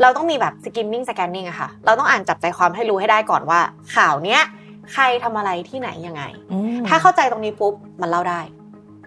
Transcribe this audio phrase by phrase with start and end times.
[0.00, 3.60] เราต้องมีแบบ skimming scanning อะค่ะ เราต้องอ่านจับใจความให้รู้ให้ได้ก่อนว่า
[3.94, 4.40] ข่าวเนี้ย
[4.92, 6.22] ใครทำอะไรที่ไหนยังไง
[6.88, 8.40] ถ้าเข้าใจตรงนี้ปุ๊บมันเล่าได้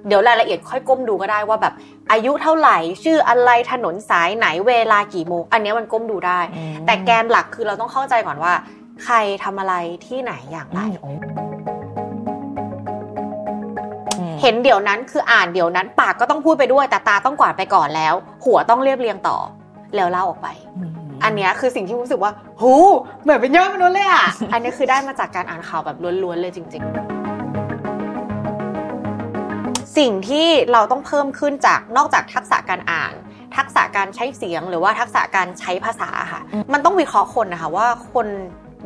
[0.07, 1.73] เดี๋ยวรายละเอียดค่อยก้มดูก็ได้ว่าแบบ
[2.11, 6.39] อายุเท่าไหร่ ชื่ออะไรถนนสายไหนเวลากี่โมง อันนี้มันก้มดูได้
[6.85, 8.53] แต่แกนหลักคือเราต้องเข้าใจก่อนว่า
[9.05, 9.73] ใครทำอะไร
[10.05, 10.79] ที่ไหนอย่างไร
[14.41, 18.13] เห็นเดี๋ยวนั้นคืออ่านเดี๋ยวนั้นปากก็ต้องพูดไปด้วยแต่ตาต้องกวาดไปก่อนแล้ว
[18.45, 19.37] หัวต้องเรียบเรียงต่อ
[19.95, 20.47] แล้วเล่าออกไป
[21.23, 22.73] อันนี้คือสิ่งที่รู้สึกว่าหู
[23.23, 26.95] เหมือนเป็นยอดมนุษย์เลยอะ อันนี้คือได้มาจากการอ่านข่าวแบบล้วนๆเลยจริง ๆ
[29.97, 33.13] สิ่งที่เราต้องเพิ่มขึ้นจากนอกจากทักษะการอ่าน
[33.55, 36.41] ทักษะการใช้เสียงหรือว่าทักษะการใช้ภาษาค่ะ
[36.73, 38.27] มันต้องวิเคราะห์คนนะคะว่าคน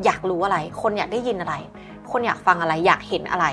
[0.04, 1.54] อยากรู้อะไร คนอยากได้ยินอะไร
[2.10, 3.46] คนอยากฟังอะไร อยากเห็นอะไร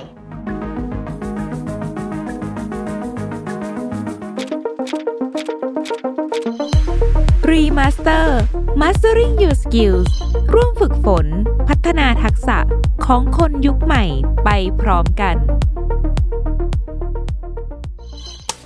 [7.52, 8.40] Remaster
[8.82, 10.10] Mastering Your Skills
[10.54, 11.26] ร่วมฝึกฝน
[11.68, 12.58] พัฒนาทักษะ
[13.06, 14.04] ของคนยุคใหม่
[14.46, 14.50] ไป
[14.82, 15.36] พร้อมกัน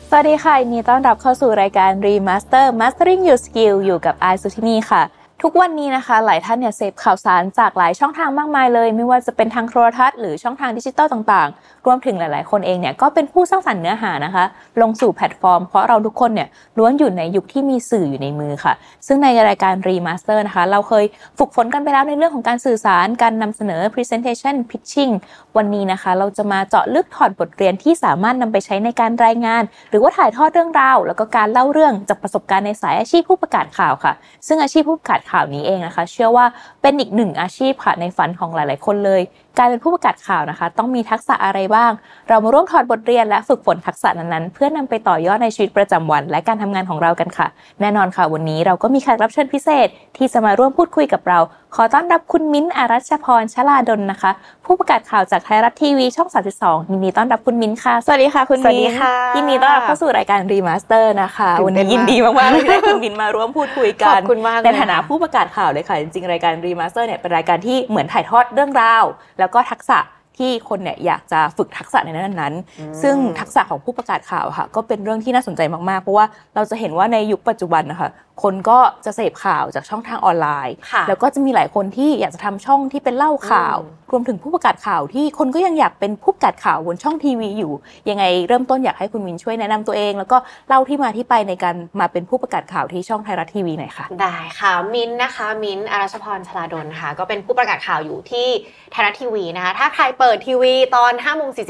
[0.09, 5.01] สวัสดีค่ะยินดีต้อนรับเข้าสู่รายการ Remaster Mastering Your Skill อยู่กับไอสุทินีค่ะ
[5.45, 14.45] ทุกวันนี้นะคะ หลายท่านเนี่ยเสพข่าวสารจากหลายช่องทางมากมายเลย ไม่ว่าจะเป็นทางโทรทัศน์หรือช่องทางดิจิตอลต่างๆ รวมถึงหลาย ๆ คนเองเนี่ยก็เป็นผู้สร้างสรรค์เนื้อหานะคะ
[14.81, 18.73] ลงสู่แพลตฟอร์ม เพราะเราทุกคนเนี่ยล้วนอยู่ในยุคที่มีสื่ออยู่ในมือค่ะ
[19.07, 21.05] ซึ่งในรายการ Remaster นะคะ เราเคย
[21.37, 25.13] ฝึกฝนกันไปแล้วในเรื่องของการสื่อสารการนำเสนอ Presentation Pitching
[25.57, 34.13] วันนี้นะคะ เราจะมาเจาะลึกถอดบทเรียนที่สามารถนำไปใช้ในการรายงาน หรือว่าถ่ายทอดเรื่องราว แล้วก็การเล่าเรื่องจากประสบการณ์ในสายอาชีพผู้ประกาศข่าวค่ะ
[34.47, 36.45] ซึ่งอาชีพผู้ประกาศข่าวนี้เองนะคะ เชื่อว่า
[36.81, 39.21] เป็นอีกหนึ่งอาชีพค่ะในฝันของหลาย ๆ คนเลย
[39.57, 41.91] การเป็นผู้ประกาศข่าวนะคะ ต้องมีทักษะอะไรบ้าง
[42.29, 47.47] เรามาร่วมถอดบทเรียนและฝึกฝนทักษะนั้นๆ เพื่อนำไปต่อยอดในชีวิตประจำวัน และการทำงานของเรากันค่ะ
[47.81, 51.39] แน่นอนค่ะวันนี้เราก็มีแขกรับเชิญพิเศษ ที่จะมาร่วมพูดคุยกับเรา
[51.75, 54.31] ขอต้อนรับคุณมิ้นท์อารัชพรชลาดลนะคะ
[54.65, 56.29] ผู้ประกาศข่าวจากไทยรัฐทีวีช่อง
[56.59, 69.03] 32ยินดีต้อนรับคุณมิ้นท์ค่ะ สวัสดีค่ะ คุณสวัสดีมิ้นท์ค่ะยินดีต้อนรับเข้าสู่รายการรีมาสเตอร์นะคะตื่วันนเต้นี้นมากยินดีมากๆเลยที่ได้คุณมิ้นท์มาร่วมพูดคุยกัขนอบคุณมากเลยในฐานะค่ะผู้ประกาศข่าวเลยค่ะจริงๆรายการรีมาสเตอร์เนี่ยเป็นรายการที่เหมือนถ่ายทอดเรื่องราว
[69.41, 69.99] แล้วก็ทักษะ
[70.37, 76.25] ที่คนเนี่ยอยากจะฝึกทักษะในนั้นนั้นๆซึ่งทักษะของผู้ประกาศข่าวค่ะ ก็เป็นเรื่องที่น่าสนใจมากๆ เพราะว่า
[76.55, 78.09] เราจะเห็นว่าในยุคปัจจุบันนะคะ
[78.43, 87.71] คนก็จะเสพข่าวจากช่องทางออนไลน์ค่ะแล้วก็จะมีหลายคนที่อยากจะทำช่องที่เป็นเล่าข่าวอืม รวมถึงผู้ประกาศข่าวที่คนก็ยังอยากเป็นผู้ประกาศข่าวบนช่องทีวีอยู่
[88.09, 98.47] ยังไงเริ่มต้นอยากให้คุณวินช่วยแนะนำตัวเอง แล้วก็เล่าที่มาที่ไปในการมาเป็นผู้ประกาศข่าวที่ช่องไทยรัฐทีวีหน่อยค่ะ ได้ค่ะมินนะคะ มินอารัชพรชลาดลค่ะ ก็เป็นผู้ประกาศข่าวอยู่ที่
[98.91, 101.63] ไทยรัฐทีวีนะคะ ถ้าใครเปิดทีวีตอน5้าโมงสี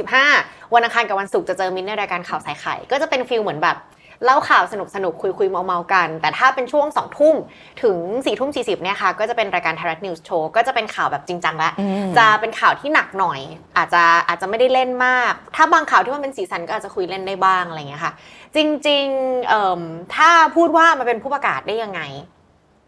[0.73, 3.77] วันอังคารกับวันศุกร์จะเจอมินในรายการข่าวใส่ไข่ก็จะเป็น feel เหมือนแบบ
[4.25, 7.35] เล่าข่าวสนุกสนุกคุยคุยเมาท์เมาท์ๆกัน แต่ถ้าเป็นช่วง2องทุ่ม
[7.83, 13.39] ถึง4ี่ทุ่มสีเนี่ยค่ะก็จะเป็นรายการไทยรัฐนิวส์โชว์ก็จะเป็นข่าวแบบจริงจังละอืมจะเป็นข่าวที่หนักหน่อย
[13.77, 18.13] อาจจะอาจจะไม่ได้เล่นมาก ถ้าบางข่าวที่มันเป็นสีสันก็อาจจะคุยเล่นได้บ้างอะไรอย่างเงี้ยค่ะ
[18.55, 19.81] จริงๆเอิ่ม
[20.15, 22.01] ถ้าพูดว่ามันเป็นผู้ประกาศได้ยังไง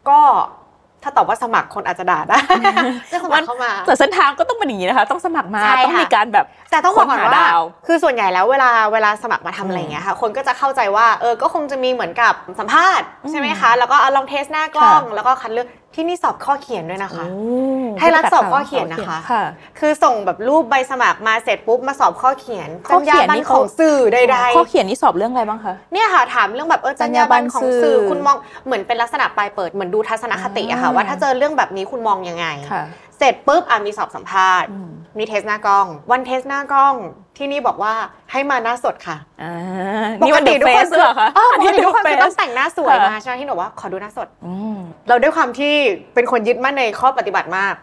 [0.09, 0.21] ก็
[1.03, 2.39] ถ้าตอบว่าสมัครคนอาจจะด่าได้
[3.11, 17.25] ก็สมัครเข้ามาแต่เส้นทางก็ต้องเป็นอย่างนี้นะคะ ต้องสมัครมาใช่ค่ะต้องมีการแบบแต่ต้องบอกก่อนค้นหาว่าดาวคือส่วนใหญ่แล้วเวลาเวลาสมัครมาทำอะไรอย่างเงี้ยค่ะ คนก็จะเข้าใจว่าเออก็คงจะมีเหมือนกับสัมภาษณ์ใช่ไหมคะ แล้วก็เอาลองเทสหน้ากล้องแล้วก็คัดเลือก ที่นี่สอบข้อเขียนด้วยนะคะ
[17.97, 19.43] ไทยรัฐสอบข้อเขียนนะคะค่ะ
[19.79, 34.89] คือส่งแบบรูปใบสมัครมาเสร็จปุ๊บมาสอบข้อเขียนข้อเขียนจรรนี่ยาบรรณเขาของสื่อใดๆข้อเขียนนี่สอบเรื่องอะไรบ้างคะ เนี่ยค่ะถามเรื่องแบบเออจรรยาบรรณของสื่อจรรยาบรรณสื่อคุณมองเหมือนเป็นลักษณะปลายเปิดเหมือนดูทัศนคติอะค่ะอ่าว่าถ้าเจอเรื่องแบบนี้คุณมองยังไงค่ะเส ร็จปุ๊บอะมีสอบสัมภาษณ์อืม
[35.19, 36.95] มีเทสหน้ากล้อง วันเทสหน้ากล้อง
[37.37, 37.93] ที่นี่บอกว่า
[38.31, 45.73] ให้มาหน้าสดค่ะอ่านี่วันเดอะทุเฟกคนสเหรอคะอ๋อปกติทุกคนเดจะอะต้องเฟสแต่งหน้าสวยค่ะมาใช่ไหมที่หนูว่าขอดูหน้าสดอืมเราด้วยความที่
[46.13, 47.73] เป็นคนยึดมั่นในข้อปฏิบัติมาก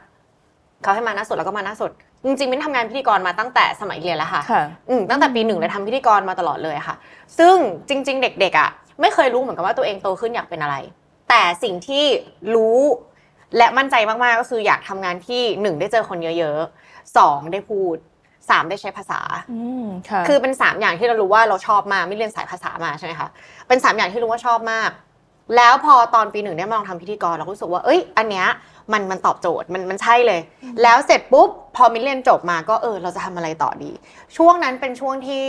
[0.82, 1.90] เขาให้มาหน้าสดแล้วก็มาหน้าสด
[2.24, 6.96] จริงๆมิ้นทำงานพิธีกรมาตั้งแต่สมัยเรียนแล้วค่ะค่ะอืมตั้งแต่ปีหนึ่งเลยทำพิธีกรมาตลอดเลยค่ะ
[7.38, 7.56] ซึ่ง
[7.88, 8.70] จริง ๆ เด็ก ๆ อะ
[9.00, 10.76] ไม่เคยรู้เหมือนกันว่าตัวเองโตขึ้นอยากเป็นอะไร
[11.28, 12.04] แต่สิ่งที่
[12.54, 12.80] รู้
[13.56, 17.96] และมั่นใจมากๆก็คืออยากทำงานที่หนึ่งได้เจอคนเยอะๆสองได้พูด
[18.50, 19.20] สามได้ใช้ภาษา
[19.52, 23.28] อืมค่ะคือเป็นสามอย่างที่เรารู้ว่าเราชอบมากไม่เรียนสายภาษามาใช่ไหมคะ
[23.68, 24.90] เป็นสามอย่างที่รู้ว่าชอบมาก
[25.56, 28.46] แล้วพอตอนปีหนึ่งได้มาลองทำพิธีกรเราก็รู้สึกว่าเอ้ย อันเนี้ย
[28.92, 30.40] มันมันตอบโจทย์มันมันใช่เลย
[30.82, 33.90] แล้วเสร็จปุ๊บพอมินเรียนจบมาก็เออเราจะทำอะไรต่อดี
[34.36, 35.46] ช่วงนั้นเป็นช่วงที่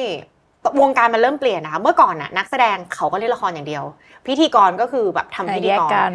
[0.81, 3.83] วงการมันเริ่มเปลี่ยนนะคะเมื่อก่อนน่ะนักแสดงเขาก็เล่นละครอย่างเดียว
[4.27, 6.11] พิธีกรก็คือแบบทำพิธีแยกกรกัน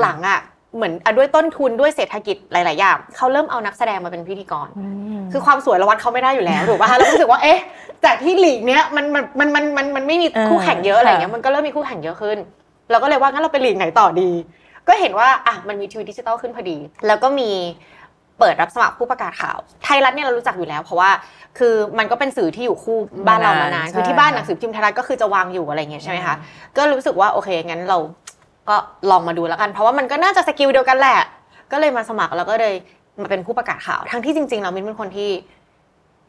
[0.00, 0.40] หลังๆอะ
[0.76, 4.68] เหมือนอะด้วยต้นทุนด้วยเศรษฐกิจหลาย ๆ อย่างเขาเริ่มเอานักแสดงมาเป็นพิธีกรม
[5.32, 7.58] คือความสวยเราวัดเขาไม่ได้อยู่แล้วถูกป่ะคะเรารู้สึกว่าเอ๊ะ
[8.04, 12.38] จากที่หลีกเนี้ยมันมันมันมันมันมันไม่มีเออคู่แข่งเยอะอะไรเงี้ยค่ะมันก็เริ่มมีคู่แข่งเยอะขึ้น
[12.90, 14.30] เราก็เลยว่างั้นเราไปหลีกไหนต่อดี
[14.88, 16.76] ก็เห็นว่าอะมันมีทีวีดิจิตอลขึ้นพอดี
[17.06, 17.50] แล้วก็มี
[18.38, 21.10] เปิดรับสมัครผู้ประกาศข่าว ไทยรัฐเนี่ยเรารู้จักอยู่แล้ว เพราะว่า
[21.58, 26.34] คือมันก็เป็นสื่อที่อยู่คู่บ้านเรามานานใช่คือที่บ้านค่ะหนังสือพิมพ์ไทยรัฐก็คือจะวางอยู่อะไรอย่างเงี้ยใช่ไหมคะ
[26.76, 27.98] ก็รู้สึกว่าโอเคงั้นเรา
[28.68, 28.76] ก็
[29.10, 31.18] ลองมาดูแล้วกัน เพราะว่ามันก็น่าจะ skill เดียวกันแหละ
[31.72, 32.74] ก็เลยมาสมัครแล้วก็เลย
[33.20, 35.30] มาเป็นผู้ประกาศข่าว ทั้งที่จริงๆเรามินเป็นคนที่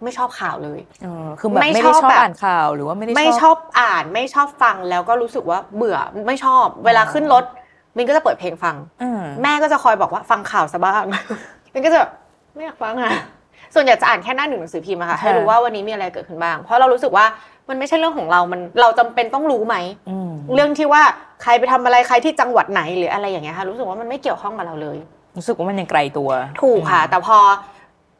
[0.03, 5.97] ไม่ชอบข่าวเลยเออคือแบบไม่ไม่ชได้อบชอบแบบอ่านข่าวหรือว่าไม่ได้ไม่ชอบอ่านไม่ชอบฟังแล้วก็รู้สึกว่าเบื่อ
[6.27, 7.43] ไม่ชอบ เวลาขึ้นรถ
[7.97, 11.03] มินก็จะเปิดเพลงฟังอืมแม่ก็จะคอยบอกว่าฟังข่าวซะบ้าง
[11.73, 12.11] มินก็จะแบบ
[12.55, 13.11] ไม่อยากฟังอะ
[13.75, 17.25] ส่วนใหญ่จะอ่านแค่หน้าหนึ่งหนังสือพิมพ์อะค่ะให้รู้ว่าวันนี้มีอะไรเกิดขึ้นบ้าง เพราะเรารู้สึกว่า
[17.69, 19.75] มันไม่ใช่เรื่องของเรา มันเราจำเป็นต้องรู้ไหม
[20.09, 21.03] อืมเรื่องที่ว่า
[21.41, 24.97] ใครไปทำอะไรใครที่จังหวัดไหนหรืออะไรอย่างเงี้ยค่ะรู้สึกว่ามันไม่เกี่ยวข้องกับเราเลย
[25.37, 26.29] รู้สึกว่ามันยังไกลตัว
[26.61, 27.37] ถูกค่ะ แต่พอ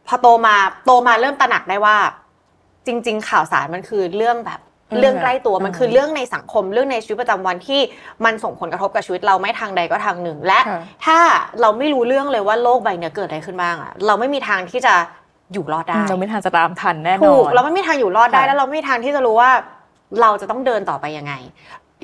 [0.08, 1.96] พอโตมาโตมาเริ่มตระหนักได้ว่า
[2.88, 4.60] จริง ๆ ข่าวสารมันคือเรื่องแบบ
[4.92, 7.82] อืมเรื่องใกล้ตัวอืมมันคือเรื่องในสังคมเรื่องในชีวิตประจำวันที่
[8.26, 11.18] มันส่งผลกระทบกับชีวิตเราไม่ทางใดก็ทางหนึ่ง และค่ะถ้า
[11.62, 14.94] เราไม่รู้เรื่องเลยว่าโลกใบเนี้ยเกิดอะไรขึ้นบ้างอะเราไม่มีทางที่จะ
[15.54, 19.52] อยู่รอดได้เราไม่ทันจะตามทันแน่นอนถูกเราไม่มีทางอยู่รอดได้ค่ะแล้วเราไม่มีทางที่จะรู้ว่า
[20.22, 21.34] เราจะต้องเดินต่อไปยังไง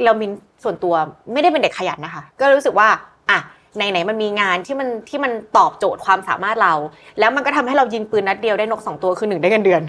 [0.05, 0.31] เรามิน
[0.63, 0.93] ส่วนตัว
[1.33, 2.87] ไม่ได้เป็นเด็กขยันนะคะ ก็รู้สึกว่า
[3.31, 3.39] อะ
[3.75, 6.73] ไหนๆมันมีงานที่มันที่มันตอบโจทย์ความสามารถเรา
[7.19, 9.81] แล้วมันก็ทำให้เรายิงปืนนัดเดียวได้นกสองตัวคือหนึ่งได้เงินเดือน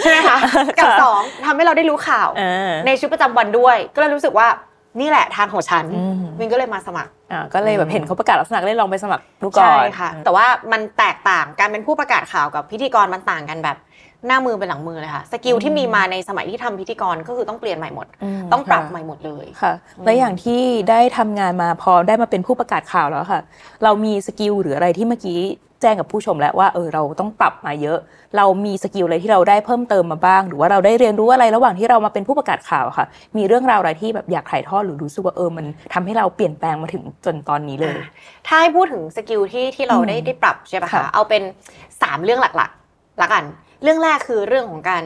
[0.00, 0.38] ใช่ไหมคะ
[0.78, 4.48] กับสองทำให้เราได้รู้ข่าวเออในชีวิตประจำวันด้วย ก็เลยรู้สึกว่า
[5.00, 13.76] นี่แหละทางของฉันอืมมินก็เลยมาสมัครอ่าก็เลยแบบเห็นเขาประกาศรับสมัครเลยลองไปสมัครดูก่อนใช่ค่ะ แต่ว่ามันแตกต่างการเป็นผู้ประกาศข่าวกับพิธีกรมันต่างกันแบบ
[14.26, 19.72] หน้ามือเป็นหลังมือเลยค่ะ skill ที่มีมาในสมัยที่ทำพิธีกรก็คือต้องเปลี่ยนใหม่หมดต้องปรับค่ะใหม่หมดเลยค่ะ
[20.04, 20.60] และอย่างที่
[20.90, 23.40] ได้ทำงานมาพอได้มาเป็นผู้ประกาศข่าวแล้วค่ะ
[23.84, 25.40] เรามี skill หรืออะไรที่เมื่อกี้
[25.82, 27.98] แจ้งกับผู้ชมแล้วว่าเออเราต้องปรับมาเยอะ
[28.36, 33.06] เรามี skill อะไรที่เราได้เพิ่มเติมมาบ้าง หรือว่าเราได้เรียนรู้อะไรระหว่างที่เรามาเป็นผู้ประกาศข่าวค่ะ
[33.36, 38.08] มีเรื่องราวอะไรที่แบบอยากถ่ายทอดหรือรู้สึกว่าเออมันทำให้เราเปลี่ยนแปลงมาถึงจนตอนนี้เลยอ่า
[38.46, 41.42] ถ้าให้พูดถึง skill ที่ที่เราอืมได้ได้ปรับใช่ปะค่ะคะเอาเป็น
[42.02, 43.44] สามเรื่องหลักๆละกัน
[43.82, 45.04] เรื่องแรกคือเรื่องของการ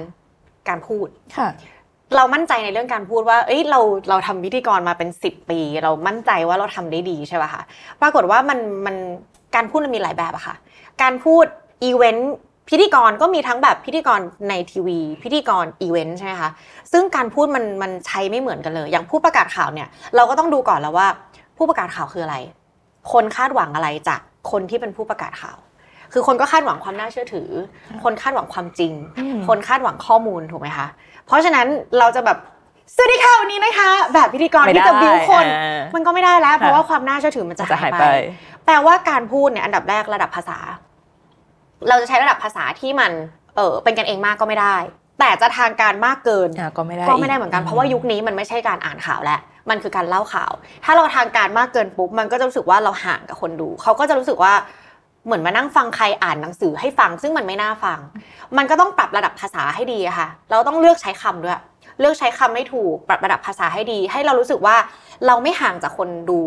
[0.68, 1.48] การพูดค่ะ
[2.16, 7.62] เรามั่นใจในเรื่องการพูดว่า เอ้ย เรา เราทำพิธีกรมาเป็นสิบปี เรามั่นใจว่าเราทำได้ดีใช่ป่ะคะ
[8.00, 8.96] ปรากฏว่ามัน มัน
[9.54, 10.54] การพูดมันมีหลายแบบอะค่ะ
[11.02, 11.44] การพูด
[11.84, 12.32] อีเวนต์
[12.70, 16.50] พิธีกรก็มีทั้งแบบพิธีกรในทีวี พิธีกรอีเวนต์ใช่ไหมคะ
[16.92, 21.06] ซึ่งการพูดมัน มันใช้ไม่เหมือนกันเลย อย่างผู้ประกาศข่าวเนี่ย เราก็ต้องดูก่อนแล้วว่า
[21.56, 22.36] ผู้ประกาศข่าวคืออะไร
[23.12, 24.20] คนคาดหวังอะไรจาก
[24.50, 25.56] คนที่เป็นผู้ประกาศข่าว
[26.12, 27.48] คือคนก็คาดหวังความน่าเชื่อถือ
[28.04, 30.86] คนคาดหวังความจริงอืมคนคาดหวังข้อมูลถูกไหมคะ
[31.26, 31.66] เพราะฉะนั้น
[31.98, 32.38] เราจะแบบ
[32.96, 38.06] สวัสดีค่ะวันนี้นะคะ แบบพิธีกรไม่ที่จะได้บิวคนอ่ามันก็ไม่ได้แล้ว เพราะค่ะว่าความน่าเชื่อถือมันจะจะหาหายยไปไป
[38.64, 40.58] แปลว่าการพูดเนี่ยอันดับแรกระดับภาษา
[41.88, 43.12] เราจะใช้ระดับภาษาที่มัน
[43.56, 44.76] เออเป็นกันเองมากก็ไม่ได้
[45.20, 50.52] แต่จะทางการมากเกินอ่าก็ไม่ได้ก็ไม่ได้เหมือนกันเพราะว่ายุคนี้มันไม่ใช่การอ่านข่าวแล้วมันคือการเล่าข่าว
[50.84, 54.52] ถ้าเราทางการมากเกินปุ๊บมันก็จะรู้สึกว่าเราห่างกับคนดู เขาก็จะรู้สึกว่า
[55.24, 57.98] เหมือนมานั่งฟังใครอ่านหนังสือให้ฟัง ซึ่งมันไม่น่าฟัง
[58.56, 61.58] มันก็ต้องปรับระดับภาษาให้ดีอะค่ะ เราต้องเลือกใช้คำด้วย
[62.00, 64.76] เลือกใช้คำให้ถูก ปรับระดับภาษาให้ดี ให้เรารู้สึกว่า
[65.26, 66.40] เราไม่ห่างจากคนดู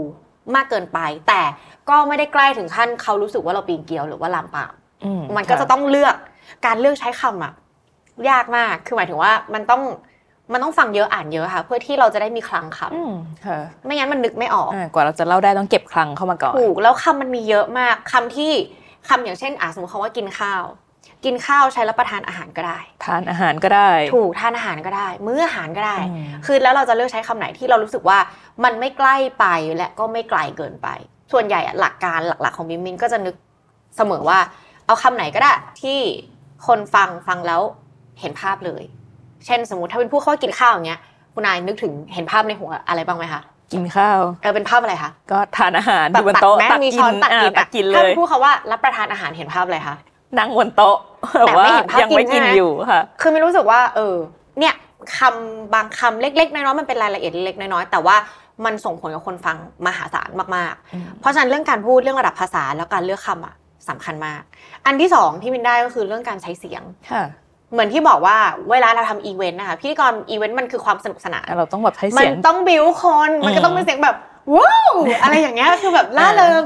[0.55, 1.41] มากเกินไป แต่
[1.89, 4.73] ก็ไม่ได้ใกล้ถึงขั้นเขารู้สึกว่าเราปีนเกลียวหรือว่าลามปาม
[5.03, 6.15] อืมันก็จะต้องเลือก
[6.65, 7.53] การเลือกใช้คำอะ
[8.29, 9.83] ยากมาก คือหมายถึงว่ามันต้อง
[10.51, 13.13] มันต้องฟังเยอะอ่านเยอะค่ะ เพื่อที่เราจะได้มีคลังคอืม
[13.45, 18.53] ค่ะำไม่งั้นมันนึกไม่ออกอ่ากว่าเราจะเล่าได้ต้องเก็บคลังเข้ามาก่อนถูกแล้วคำมันมีเยอะมากคำที่
[19.09, 20.63] คำอย่างเช่นอะสมมติคำว่ากินข้าว
[21.25, 28.17] กินข้าวใช้รับประทานอาหารก็ได้ ทานอาหารก็ได้ ถูกทานอาหารก็ได้ มื้ออาหารก็ได้อืมคือแล้วเราจะเลือกใช้คำไหนที่เรารู้สึกว่า
[28.63, 29.45] มันไม่ใกล้ไป
[29.77, 30.87] และก็ไม่ไกลเกินไป
[31.31, 33.35] ส่วนใหญ่อะหลักการหลัก ๆ ของมินมินก็จะนึก
[33.97, 34.39] เสมอว่า
[34.85, 35.99] เอาคำไหนก็ได้ที่
[36.67, 37.61] คนฟังฟังแล้ว
[38.19, 38.83] เห็นภาพเลย
[39.45, 40.99] เช่นสมมติถ้าเป็นผู้เข้ากินข้าวอย่างเงี้ย
[41.33, 43.41] คุณนายนึกถึงเห็นภาพในหัวอะไรบ้างไหมคะ
[43.73, 49.95] กินข้าวเออเป็นภาพอะไรคะก็ทานอาหารตัอยู่บนโต๊ะแม้ตักมีกิช้อนนตักกินอ่าตักกินเลถ้ายเป็นผู้เขาว่ารับประทานอาหารเห็นภาพอะไรคะ
[50.37, 50.97] นั่งบนโต๊ะ
[51.39, 54.15] แต่ว่าไม่เห็นภาพยังไม่กิกินนใช่ไหมอยู่ค่ะ คือไม่รู้สึกว่า เออ
[54.59, 54.73] เนี่ย
[55.17, 58.15] คำบางคำเล็ก ๆ น้อยๆมันเป็นรายละเอียดเล็กๆน้อยๆแต่ว่า
[58.65, 63.55] มันส่งผลกับคนฟังมหาศาลมากอืมๆเพราะฉะนั้นเรื่องการพูดเรื่องระดับภาษาแล้วการเลือกคำอะ
[63.89, 64.41] สำคัญมาก
[64.85, 67.23] อันที่สองที่มินได้ก็คือเรื่องการใช้เสียงค่ะ
[67.71, 68.37] เหมือนที่บอกว่า
[68.71, 74.15] เวลาเราทำอีเวนต์นะคะพิธีกรอีเวนต์มันคือความสนุกสนานเราต้องแบบใช้มัเสีนยงต้องบิวคนมันก็ต้องเป็นเสียงแบบ
[74.55, 74.93] ว้าว
[75.23, 76.63] อะไรอย่างเงี้ยคือแบบล่าเริง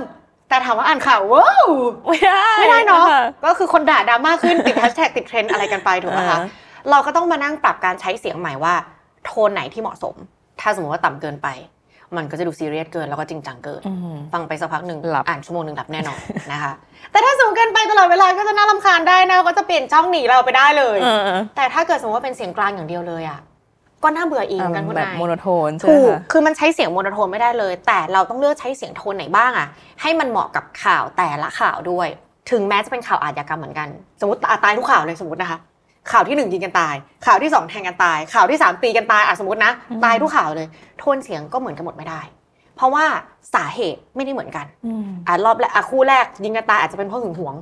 [0.49, 1.67] แต่ถามว่าอ่านข่าวว้าว
[2.07, 6.47] ไม่ได้ไม่ได้เนาะค่ะก็คือคนด่าดราม่าขึ้นติดแฮชแท็กติดเทรนด์อะไรกันไปถูกไหมคะอ่า
[6.89, 8.73] เราก็ต้องมานั่งปรับการใช้เสียงใหม่ว่า
[9.25, 10.15] โทนไหนที่เหมาะสม
[10.61, 11.47] ถ้าสมมติว่าต่ำเกินไป
[12.17, 16.19] มันก็จะดูซีเรียสเกินแล้วก็จริงจังเกินอืมฟังไปสักพักหนึ่งหลับอ่านชั่วโมงหนึ่งหลับแน่นอน
[16.51, 16.73] นะคะ
[17.11, 23.39] แต่ถ้าสูงเกินไปตลอดเวลาก็จะน่ารำคาญได้นะก็จะเปลี่ยนช่องหนีเราไปได้เลยเออแต่ถ้าเกิดสมมติว่าเป็นเสียงกลางอย่างเดียวเลยอะ
[24.03, 29.67] ก็น่าเบื่ออีกเหมือนกันแบบคุณนาย monotone ใช่ไหมคะถูกคือมันใช้เสียงโมโนโทนไม่ได้เลย แต่เราต้องเลือกใช้เสียงโทนไหนบ้างอะ
[30.01, 32.07] ให้มันเหมาะกับข่าวแต่ละข่าวด้วย
[32.51, 33.87] ถึงแม้จะเป็นข่าวอาชญากรรมเหมือนกัน
[34.21, 35.59] สมมติอะตายทุกข่าวเลยสมมตินะคะ
[36.11, 39.71] ข่าวที่หนึ่งยิงกันตาย ข่าวที่สองแทงกันตาย ข่าวที่สามตีกันตายอะสมมตินะ
[40.03, 40.67] ตายทุกข่าวเลย
[40.99, 42.21] โทนเสียงก็เหมือนกันหมดไม่ได้
[42.75, 43.05] เพราะว่า
[43.55, 47.55] สาเหตุไม่ได้เหมือนกันอืมอะรอบแรกอะคู่แรกยิงกันตายอาจจะเป็นเพราะหึงหวง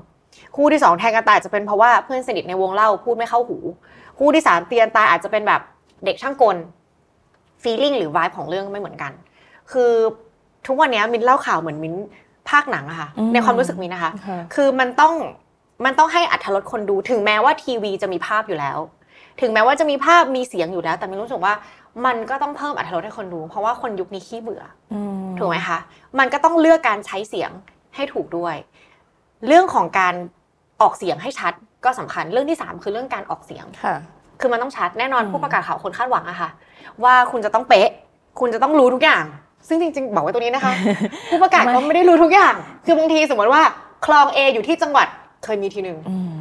[0.56, 3.58] คู่ที่สองแทงกันตายอาจจะเป็นเพราะว่าเพื่อนสนิทในวงเล่าพูดไม่เข้าหู
[4.20, 5.62] คู่ที่สามเตียนตายอาจจะเป็นแบบ
[6.06, 6.56] เด็กช่างกล
[7.64, 9.12] ฟีลิ่งหรือวายของเรื่องไม่เหมือนกัน
[9.72, 9.92] คือ
[10.68, 11.96] ทุกวันเนี้ยมินเล่าข่าวเหมือนมิน
[12.50, 15.14] ภาคหนังอะค่ะอืมในความรู้สึกมินนะคะค่ะคือมันต้อง
[15.86, 18.78] มันต้องให้อัธรสคนดู ถึงแม้ว่าทีวีจะมีภาพอยู่แล้ว
[19.42, 21.54] ถึงแม้ว่าจะมีภาพมีเสียงอยู่แล้ว แต่มินรู้สึกว่า
[22.06, 25.78] มันก็ต้องเพิ่มอัธรสให้คนดู เพราะว่าคนยุคนี้ขี้เบื่ออืมถูกไหมคะ
[26.20, 27.52] มันก็ต้องเลือกการใช้เสียง
[27.96, 28.56] ให้ถูกด้วย
[29.48, 30.16] เรื่องของการ
[30.82, 31.54] ออกเสียงให้ชัด
[31.86, 33.96] ก็สำคัญเรื่องที่สามคือเรื่องการออกเสียงค่ะ
[34.40, 36.50] คือมันต้องชัดแน่นอนอืมผู้ประกาศข่าวคนคาดหวังอะค่ะ
[37.04, 37.90] ว่าคุณจะต้องเป๊ะ
[38.40, 39.24] คุณจะต้องรู้ทุกอย่าง
[39.68, 40.74] ซึ่งจริง ๆ บอกไว้ตรงนี้นะคะ
[41.30, 42.54] ผู้ประกาศก็ไม่ได้รู้ทุกอย่าง
[42.86, 43.62] คือบางทีสมมติว่า
[44.06, 45.08] คลอง A อยู่ที่จังหวัด
[45.44, 46.38] เคยมีทีหนึ่งอืม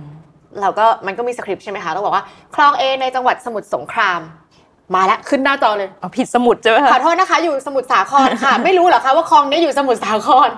[0.60, 2.24] เราก็มันก็มีสคริปต์ใช่ไหมคะเราบอกว่า
[2.54, 4.20] คลอง A ในจังหวัดสมุทรสงคราม
[4.94, 10.48] มาแล้วขึ้นหน้าจอเลยเอาผิดสมุดใช่ไหมขคะอโทษนะคะ อยู่สมุทรสาครค่ะ ไม่รู้เหรอคะว่าคลองนี้อยู่สมุทรสาคร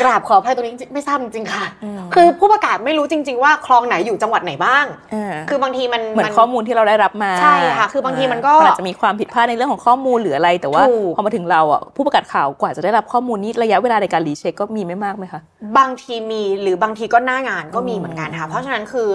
[0.00, 1.64] กราบขออภัยตรงนี้จริงๆไม่ทราบจริงๆค่ะ
[1.98, 4.84] มคือผู้ประกาศไม่รู้จริง ๆ ว่าคลองไหนอยู่จังหวัดไหนบ้าง
[5.14, 15.40] อ่าคือบางทีมันเหมือนข้อมูลที่เราได้รับมาใช่ค่ะ คือบางทีมันก็อาจจะมีความผิดพลาดในเรื่องของข้อมูลหรืออะไร แต่ว่าถูกพอมาถึงเราอะผู้ประกาศข่าวกว่าจะได้รับข้อมูลนี้ระยะเวลาในการรีเช็คก็มีไม่มากไหมคะ
[15.78, 19.08] บางทีมีหรือบางทีก็หน้างานก็มีเหมือนกันค่ะเพราะฉะนั้นคือ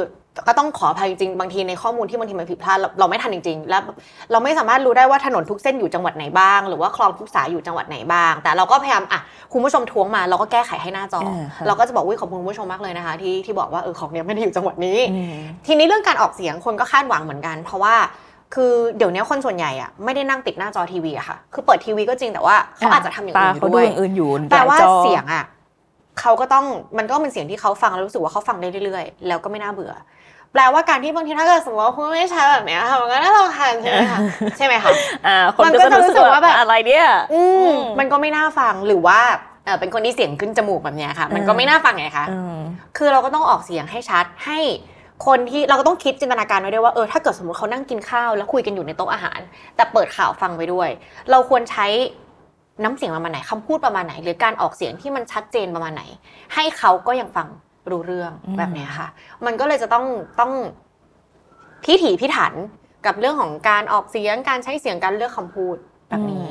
[0.48, 3.82] ก็ต้องขออภัยจริงๆบางทีในข้อมูลที่บางทีมันผิดพลาดเราเราไม่ทันจริง ๆ แล้ว
[4.32, 9.20] เราไม่สามารถรู้ได้ว่าถนนทุกเส้นอยู่จังหวัดไหนบ้าง หรือว่าคลองทุกสายอยู่จังหวัดไหนบ้าง แต่เราก็พยายามอะ
[9.53, 15.36] คุณผู้ชมท้วงมา เราก็แก้ไขให้หน้าจออ่าค่ะเราก็จะบอกวิขอบคุณคุณผู้ชมมากเลยนะคะ ที่ที่บอกว่าเออของเนี้ยไม่ได้อยู่จังหวัดนี้อืม
[15.67, 17.96] ทีนี้เรื่องการออกเสียงคนก็คาดหวังเหมือนกัน เพราะว่า
[18.56, 25.44] คือเดี๋ยวนี้คนส่วนใหญ่อะไม่ได้นั่งติดหน้าจอทีวีอะค่ะ คือเปิดทีวีก็จริงแต่ว่าเขาอาจจะทำอย่างตาอื่นอเขายู่ดูด้วยอย่างอื่นอยู่แปลว่าหจอเสียงอะ
[26.22, 26.65] เขาก็ต้อง
[26.98, 29.94] มันก็เป็นเสียงที่เขาฟังแล้วรู้สึกว่าเขาฟังได้เรื่อยๆ แล้วก็ไม่น่าเบื่อ
[30.54, 34.20] แปลว่าการที่บางทีถ้าเกิดสมมติว่าคุณไม่ใช้แบบเนี้ยค่ะมันก็น่ารำคาญใช่ไหมคะ
[34.58, 34.92] ใช่ไหมคะ
[35.27, 39.20] อ่าคนมันก็ก็จะจะรู้สึกรู้สึกว่าว่าแบบอะไรเนี่ยอืมอืมมันก็ไม่น่าฟังหรือว่า
[39.66, 42.58] เอ่อเป็นคนที่เสียงขึ้นจมูกแบบเนี้ยค่ะ มันก็อืมไม่น่าฟังไงคะอืม
[42.98, 44.60] คือเราก็ต้องออกเสียงให้ชัดให้
[45.27, 49.39] คนที่เราก็ต้องคิดจินตนาการไว้ด้วยว่าเออถ้าเกิดสมมติเขานั่งกินข้าวแล้วคุยกันอยู่ในโต๊ะอาหาร
[49.75, 50.89] แต่เปิดข่าวฟังไปด้วย
[51.32, 51.88] เราควรใช้
[52.84, 56.04] น้ำเสียงประมาณไหนคำพูดประมาณไหน หรือการออกเสียงที่มันชัดเจนประมาณไหน
[56.54, 57.48] ให้เขาก็ยังฟัง
[57.91, 59.08] รู้เรื่องอืมแบบเนี้ยค่ะ
[59.46, 60.06] มันก็เลยจะต้อง
[60.39, 60.51] ต้อง
[61.86, 62.53] พิถีพิถัน
[63.06, 65.75] กับเรื่องของการออกเสียงการใช้เสียงการเลือกคำพูด
[66.10, 66.48] แบบนี้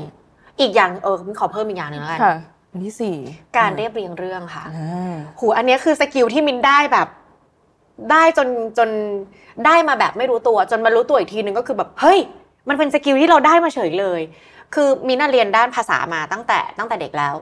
[0.60, 2.36] อีกอย่างเออขอเพิ่มอีกอย่างหนึ่งแล้วกันค่ะ
[2.72, 3.16] อันที่สี่
[3.58, 7.08] การเรียบเรียงเรื่องค่ะอ่าหูอันเนี้ยคือ skill ที่มินได้แบบ
[8.10, 8.88] ได้จนจน
[9.66, 12.18] ได้มาแบบไม่รู้ตัว จนมารู้ตัวอีกทีนึงก็คือแบบเฮ้ย
[12.68, 14.20] มันเป็น skill ที่เราได้มาเฉยเลย
[14.74, 17.34] คือมินน่ะเรียนด้านภาษามาตั้งแต่ตั้งแต่เด็กแล้ว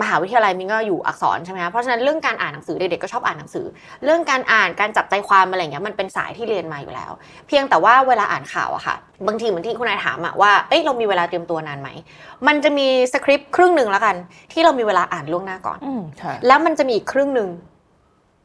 [0.00, 3.66] มหาวิทยาลัยมินก็อยู่อักษรใช่ไหมคะเพราะฉะนั้นเรื่องการอ่านหนังสือเด็กๆก็ชอบอ่านหนังสือ
[4.04, 7.12] เรื่องการอ่านการจับใจความอะไรอย่างเงี้ยมันเป็นสายที่เรียนมาอยู่แล้ว
[7.46, 11.88] เพียงแต่ว่าเวลาอ่านข่าวอะค่ะ บางทีเหมือนที่คุณนายถามอะว่าเอ้ยเรามีเวลาเตรียมตัวนานไหม
[12.46, 14.16] มันจะมีสคริปต์ครึ่งหนึ่งแล้วกัน
[14.52, 17.48] ที่เรามีเวลาอ่านล่วงหน้าก่อนอืมค่ะแล้วมันจะมีอีกครึ่งหนึ่ง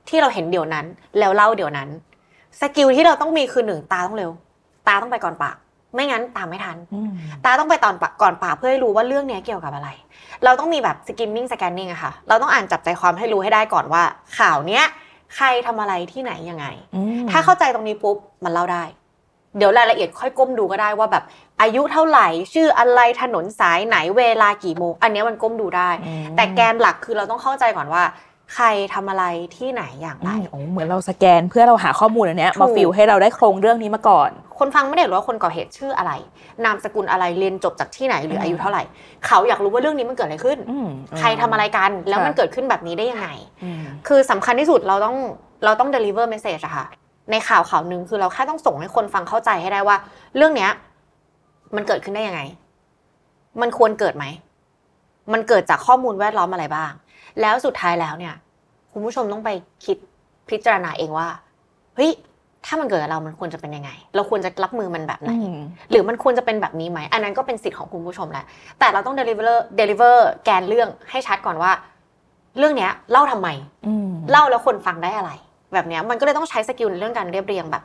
[0.10, 0.86] ที่เราเห็นเดี๋ยวนั้น
[1.20, 1.90] แล้วเล่าเดี๋ยวนั้น
[2.62, 4.32] skill ที่เราต้องมีคือหนึ่งตาต้องเร็ว
[4.88, 5.56] ตาต้องไปก่อนปาก
[5.94, 7.12] ไม่งั้นตามไม่ทันอืม
[7.46, 9.90] ตาต้องไปตอนปากก่อนปากเพื่อให้รู้ว่าเรื่องเนี้ยเกี่ยวกับอะไร
[10.46, 14.04] เราต้องมีแบบ skimming scanning อะค่ะ เราต้องอ่านจับใจความให้รู้ให้ได้ก่อนว่า
[14.38, 14.84] ข่าวเนี้ย
[15.36, 18.84] ใครทำอะไรที่ไหนยังไงอืมถ้าเข้าใจตรงนี้ปุ๊บมันเล่าได้
[19.58, 21.24] เดี๋ยวรายละเอียดค่อยก้มดูก็ได้ว่าแบบ
[21.62, 28.04] อายุเท่าไหร่ ชื่ออะไรถนนสายไหนเวลากี่โมง อันเนี้ยมันก้มดูได้อืมแต่แกนหลักคือเราต้องเข้าใจก่อนว่า
[28.54, 29.25] ใครทำอะไร
[29.58, 36.12] ที่ไหนอย่างไรอืมโอ้เหมือนเราสแกนเพื่อเราหาข้อมูลอันเนี้ยถูกมาฟิลให้เราได้โครงเรื่องนี้มาก่อน คนฟังไม่ได้รู้ว่าคนก่อเหตุชื่ออะไร
[36.66, 38.84] นามสกุลอะไรเรียนจบจากที่ไหนหรือมอายุเท่าไหร่
[39.25, 43.28] เขาอยากรู้ว่าเรื่องนี้มันเกิดอะไรขึ้นอืมใครทำอะไรกันแล้วมันค่ะเกิดขึ้นแบบนี้ได้ยังไง
[43.64, 45.16] อืมคือสำคัญที่สุดเราต้อง
[45.66, 46.86] เราต้อง deliver message อะค่ะ
[47.32, 49.98] ในข่าวข่าวหนึ่งคือเราแค่ต้องส่งให้คนฟังเข้าใจให้ได้ว่า
[50.36, 50.72] เรื่องเนี้ย
[51.75, 52.42] มันเกิดขึ้นได้ยังไง
[53.62, 54.25] มันควรเกิดไหม
[55.34, 56.92] มันเกิดจากข้อมูลแวดล้อมอะไรบ้าง
[57.42, 58.34] แล้วสุดท้ายแล้วเนี่ย
[58.92, 59.50] คุณผู้ชมต้องไป
[59.86, 59.98] คิด
[60.50, 61.27] พิจารณาเองว่า
[61.96, 62.12] เฮ้ย
[62.65, 65.58] ถ้ามันเกิดกับเรา มันควรจะเป็นยังไง เราควรจะรับมือมันแบบไหนอืม
[65.92, 68.46] หรือมันควรจะเป็นแบบนี้ไหม อันนั้นก็เป็นสิทธิ์ของคุณผู้ชมแหละ
[68.80, 70.15] แต่เราต้อง deliver deliver
[70.46, 71.72] แกนเรื่องให้ชัดก่อนว่า
[72.58, 73.50] เรื่องเนี้ยเล่าทำไม
[73.88, 75.32] อืมเล่าแล้วคนฟังได้อะไร
[75.74, 77.84] แบบเนี้ยมันก็เลยต้องใช้ skill ในเรื่องการเรียบเรียงแบบ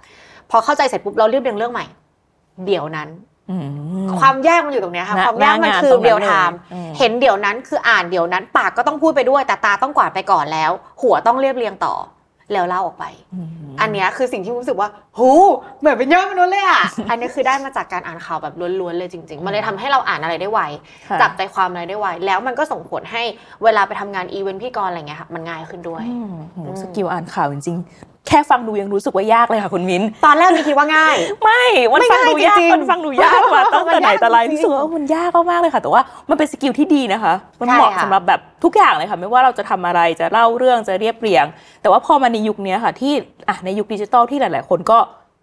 [0.50, 1.86] พอเข้าใจเสร็จปุ๊บเราเรียบเรียงเรื่องใหม่
[2.66, 3.29] เดี๋ยวนั้นอืม
[4.20, 10.70] ความยากมันอยู่ตรงเนี้ยค่ะณความยากมันหน้างานคือตรงนั้นเรียลไทเลยอืมเห็นเดี๋ยวนั้นคืออ่านเดี๋ยวนั้น ปากก็ต้องพูดไปด้วย แต่ตาต้องกวาดไปก่อนแล้ว
[11.02, 11.94] หัวต้องเรียบเรียงต่อ
[12.52, 13.04] แล้วเล่าออกไป
[13.34, 13.48] อืม
[13.80, 14.88] อันเนี้ยคือสิ่งที่รู้สึกว่า
[15.18, 15.30] หู
[15.80, 20.60] เหมือนเป็นยอดมนุษย์เลยอะอันนี้คือได้มาจากการอ่านข่าวแบบล้วนๆเลยจริง ๆ มันเลยทำให้เราอ่านอะไรได้ไว
[21.08, 23.22] ค่ะจับใจความอะไรได้ไวแล้วมันก็ส่งผลให้
[23.64, 41.44] เวลาไปทำงานอีเวนต์พิธีกรอะไรเงี้ยค่ะมันง่ายขึ้นด้วยอืมโหอืม skill อ่านข่าวจริงๆ แค่ฟังดูยังรู้สึกว่ายากเลยค่ะคุณมิ้น ตอนแรกมีคิดว่าง่าย ไม่มันไม่ฟังดูยากง่ายจริงๆมันฟังดูยากกว่าตั้งแต่ไหนแต่ไรมันยากจริงๆรู้สึกว่ามันยากมากๆเลยค่ะ แต่ว่ามันเป็น skill ที่ดีนะคะ มันใช่เหมาะค่ะสำหรับแบบทุกอย่างเลยค่ะ ไม่ว่าเราจะทำอะไรจะเล่าเรื่องจะเรียบเรียง
[41.82, 43.12] แต่ว่าพอมาในยุคนี้ค่ะที่
[43.48, 44.98] อะในยุคดิจิตอลที่หลาย ๆ คนก็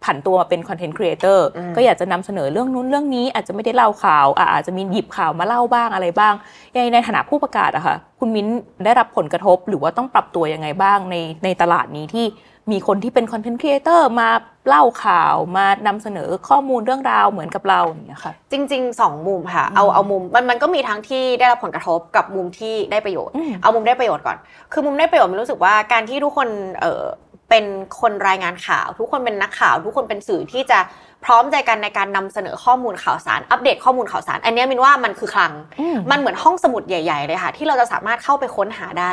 [0.06, 6.34] ผันตัวมาเป็น content creator ก็อยากจะนำเสนอเรื่องนู้นเรื่องนี้อาจจะไม่ได้เล่าข่าวอะอาจจะมีหยิบข่าวมาเล่าบ้างอะไรบ้าง
[6.74, 8.48] ในในฐานะผู้ประกาศอะค่ะ คุณมิ้น
[8.86, 12.25] ได้รับผลกระทบหรือว่าต้องปรับตัวยังไงบ้างในในตลาดนี้ที่
[12.71, 14.29] มีคนที่เป็น content creator มา
[14.67, 24.38] เล่าข่าวมานำเสนอข้อมูลเรื่องราวเหมือนกับเราอย่างเงี้ยค่ะจริงๆสองมุมค่ะ เอาเอามุมมันมันก็มีทั้งที่ได้รับผลกระทบกับมุมที่ได้ประโยชน์อืมเอามุมได้ประโยชน์ก่อน
[24.74, 26.47] คือมุมได้ประโยชน์มันรู้สึกว่าการที่ทุกคน
[26.81, 27.03] เออ
[27.50, 27.65] เป็น
[28.01, 30.79] คนรายงานข่าว ทุกคนเป็นนักข่าว ทุกคนเป็นสื่อที่จะ
[31.25, 39.09] พร้อมใจกันในการนำเสนอข้อมูลข่าวสาร อัปเดตข้อมูลข่าวสาร อันเนี้ยมินว่ามันคือคลังอืมมันเหมือนห้องสมุดใหญ่ ๆ เลยค่ะ ที่เราจะสามารถเข้าไปค้นหาได้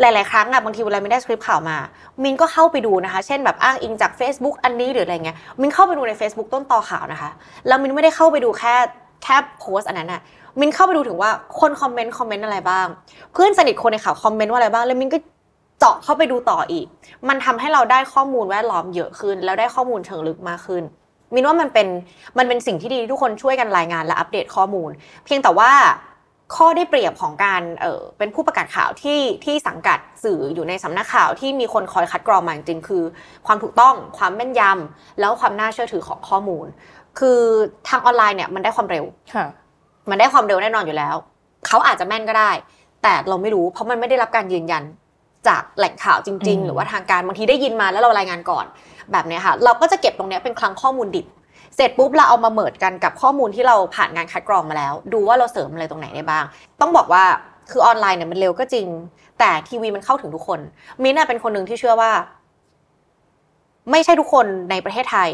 [0.00, 1.76] หลาย ๆ ครั้งอะบางทีเวลามินได้สคริปต์ข่าวมา
[2.22, 7.30] มินก็เข้าไปดูนะคะ เช่นแบบอ้างอิงจาก Facebook อันนี้หรืออะไรเงี้ย มินเข้าไปดูใน Facebook ต้นตอข่าวนะคะ
[7.66, 8.74] แล้วมินไม่ได้เข้าไปดูแค่
[9.22, 10.20] แค่โพสต์อันนั้นอะ
[10.60, 12.86] มินเข้าไปดูถึงว่าคนคอมเมนต์คอมเมนต์อะไรบ้าง
[13.32, 15.18] เพื่อนสนิทคนในข่าวคอมเมนต์ว่าอะไรบ้าง แล้วมินก็
[15.78, 16.86] เจาะเข้าไปดูต่ออีก
[17.28, 20.82] มันทำให้เราได้ข้อมูลแวดล้อมเยอะขึ้น แล้วได้ข้อมูลเชิงลึกมากขึ้น
[21.34, 21.88] มินว่ามันเป็น
[22.38, 24.90] มันเป็นสิ่งที่ดีที่ทุกคนช่วยกันรายงานและอัปเดตข้อมูล
[25.24, 25.72] เพียงแต่ว่า
[26.56, 33.02] ข้อได้เปรียบของการเออเป็นผู้ประกาศข่าวที่ที่สังกัดสื่ออยู่ในสำนักข่าวที่มีคนคอยคัดกรองมาจริงๆคือ
[33.46, 36.66] ความถูกต้องความแม่นยำแล้วความน่าเชื่อถือของข้อมูล
[37.18, 37.40] คือ
[37.88, 39.04] ทางออนไลน์เนี่ยมันได้ความเร็ว
[39.34, 39.46] ค่ะ
[40.10, 41.16] มันได้ความเร็วแน่นอนอยู่แล้ว
[41.66, 42.50] เขาอาจจะแม่นก็ได้
[43.02, 44.82] แต่เราไม่รู้ เพราะมันไม่ได้รับการยืนยัน
[45.48, 48.66] จากแหล่งข่าวจริงอืๆมหรือว่าทางการบางทีได้ยินมาแล้วเรารายงานก่อน
[49.12, 51.26] แบบเนี้ยค่ะ เราก็จะเก็บตรงเนี้ยเป็นคลังข้อมูลดิบ
[51.76, 56.44] เสร็จปุ๊บเราเอามาเมิร์ดกันกับข้อมูลที่เราผ่านงานคัดกรองมาแล้ว ดูว่าเราเสริมอะไรตรงไหนได้บ้าง
[56.80, 57.24] ต้องบอกว่า
[57.70, 58.86] คือออนไลน์เนี่ยมันเร็วก็จริง
[59.38, 60.60] แต่ทีวีมันเข้าถึงทุกคน
[61.02, 62.10] มิ้นท์น่ะเป็นคนหนึ่งที่เชื่อว่า
[63.90, 65.30] ไม่ใช่ทุกคนในประเทศไทย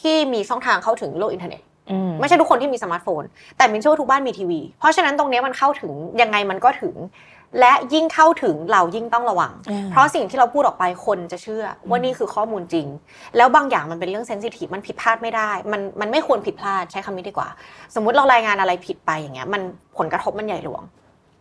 [0.00, 3.22] ที่มีช่องทางเข้าถึงโลกอินเทอร์เน็ตอืมไม่ใช่ทุกคนที่มีสมาร์ทโฟน
[3.56, 6.94] แต่มินเชื่อว่าทุกบ้านมีทีวี เพราะฉะนั้นตรงเนี้ยมันเข้าถึงยังไงมันก็ถึง
[7.60, 12.86] และยิ่งเข้าถึงเรายิ่งต้องระวังอ่าเพราะสิ่งที่เราพูดออกไปคนจะเชื่อว่านี่คือข้อมูลจริง
[13.36, 17.48] แล้วบางอย่างมันเป็นเรื่อง sensitive มันผิดพลาดไม่ได้ มันมันไม่ควรผิดพลาดใช้คำนี้ดีกว่า
[17.94, 19.62] สมมุติเรารายงานอะไรผิดไปอย่างเงี้ยมัน
[19.98, 20.82] ผลกระทบมันใหญ่หลวง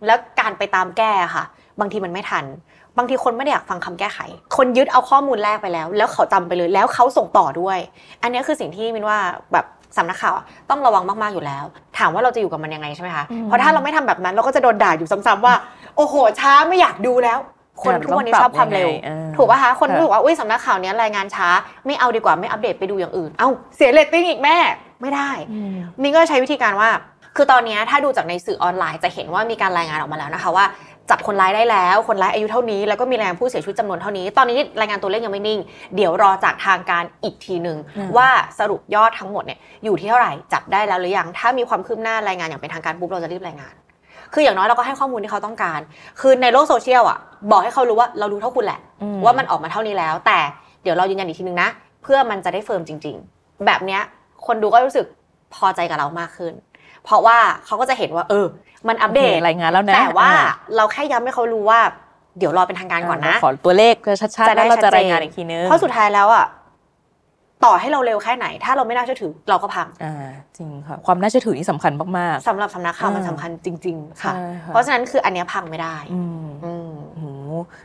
[0.06, 1.44] แล้วการไปตามแก้ค่ะ
[1.80, 2.46] บางทีมันไม่ทัน
[2.98, 4.20] บางทีคนไม่ได้อยากฟังคำแก้ไข
[4.58, 7.78] คนยึดเอาข้อมูลแรกไปแล้ว แล้วเขาจำไปเลยแล้วเขาส่งต่อด้วย
[8.22, 9.18] อันนี้คือสิ่งที่มินว่า
[9.54, 9.66] แบบ
[9.98, 11.64] สำนักข่าวอะต้องระวังมาก ๆ อยู่แล้ว
[11.98, 15.54] ถามว่าเราจะอยู่กับมันยังไงใช่ไหมคะอืมเพราะถ้าเราไม่ทำแบบนั้นเราก็จะโดนด่าอยู่ซ้ำๆว่า
[15.98, 17.40] โอ้โห ช้าไม่อยากดูแล้ว
[17.84, 21.48] คนทุกวันนี้ชอบความเร็วต้องปรับยังไงอ่าถูกป่ะคะคนค่ะรู้สึกว่าอุ้ยสำนักข่าวเนี้ยรายงานช้า
[21.86, 24.58] ไม่เอาดีกว่าไม่อัปเดตไปดูอย่างอื่น เอ้าเสียเรตติ้งอีกแม่
[25.02, 26.90] ไม่ได้อืมมินก็ใช้วิธีการว่า
[27.36, 30.66] คือตอนเนี้ยถ้าดูจากในสื่อออนไลน์จะเห็นว่ามีการรายงานออกมาแล้วนะคะว่า
[31.10, 35.60] จับคนร้ายได้แล้ว คนร้ายอายุเท่านี้ แล้วก็มีรายงานผู้เสียชีวิตจำนวนเท่านี้ ตอนนี้รายงานตัวเลขยังไม่นิ่ง
[35.96, 38.30] เดี๋ยวรอจากทางการอีกทีหนึ่งอืมว่า
[38.60, 43.74] สรุปยอดทั้งหมดเนี่ยอยู่ที่เท่าไหร่ จับได้แล้วหรือยัง ถ้ามีความคืบหน้ารายงานอย่างเป็นทางการปุ๊บเราจะรีบรายงาน
[44.34, 45.80] คืออย่างน้อยเราก็ให้ข้อมูลที่เขาต้องการ
[46.20, 47.20] คือในโลกโซเชียลอะ
[47.52, 50.40] บอกให้เขารู้ว่าเรารู้เท่าคุณแหละอืมว่ามันออกมาเท่านี้แล้ว แต่
[50.84, 51.70] เดี๋ยวเรายืนยันอีกทีนึงนะ
[52.04, 54.02] เพื่อมันจะได้ firm จริง ๆ แบบเนี้ย
[54.46, 55.06] คนดูก็รู้สึก
[55.56, 56.54] พอใจกับเรามากขึ้น
[57.06, 58.46] เพราะว่าเขาก็จะเห็นว่า เออ
[58.88, 61.80] มันอัปเดตโอครายงานแล้วนะแต่ว่าอ่เราแค่ย้ำให้เขารู้ว่า
[62.38, 66.46] เดี๋ยวรอเป็นทางการก่อนนะ ขอตัวเลขชัดๆจะได้แล้วเราจะชัดเจนรายงานอีกทีนึง เพราะสุดท้ายแล้วอะ
[67.66, 70.14] ต่อให้เราเร็วแค่ไหน ถ้าเราไม่น่าเชื่อถือเราก็พังอ่า
[70.58, 77.26] จริงค่ะ ความน่าเชื่อถือนี่สำคัญมากสำหรับสำนักข่าวมันอ่าสำคัญจริงๆค่ะใช่ค่ะ เพราะฉะนั้นคืออันเนี้ยพังไม่ได้ๆอืมอืมโอ้โห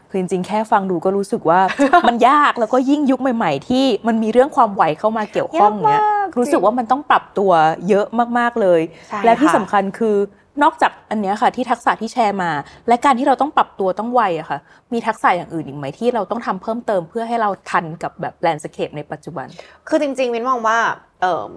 [0.09, 1.61] คือจริงๆ แค่ฟังดูก็รู้สึกว่า
[2.09, 7.53] มันยากแล้วก็ยิ่งยุคใหม่ ๆ ที่มันมีเรื่องความไวเข้ามาเกี่ยวข้องเนี้ยยากมากรู้สึกว่ามันต้องปรับตัว
[7.89, 8.07] เยอะ
[8.39, 10.17] มากๆเลยใช่และที่ค่ะสำคัญคือ
[10.63, 12.51] นอกจากอันเนี้ยค่ะ ที่ทักษะที่แชร์มา
[12.89, 14.59] และการที่เราต้องปรับตัวต้องไวอะค่ะ
[14.93, 19.47] มีทักษะอย่างอื่นอีกไหมที่เราต้องทำเพิ่มเติมเพื่อให้เราทันกับแบบ landscape ในปัจจุบัน
[19.89, 20.79] คือจริงๆมินมองว่า
[21.21, 21.53] เอ่อ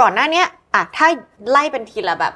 [0.00, 1.06] ก่อนหน้าเนี้ยอะถ้า
[1.50, 2.34] ไล่เป็นทีละแบบ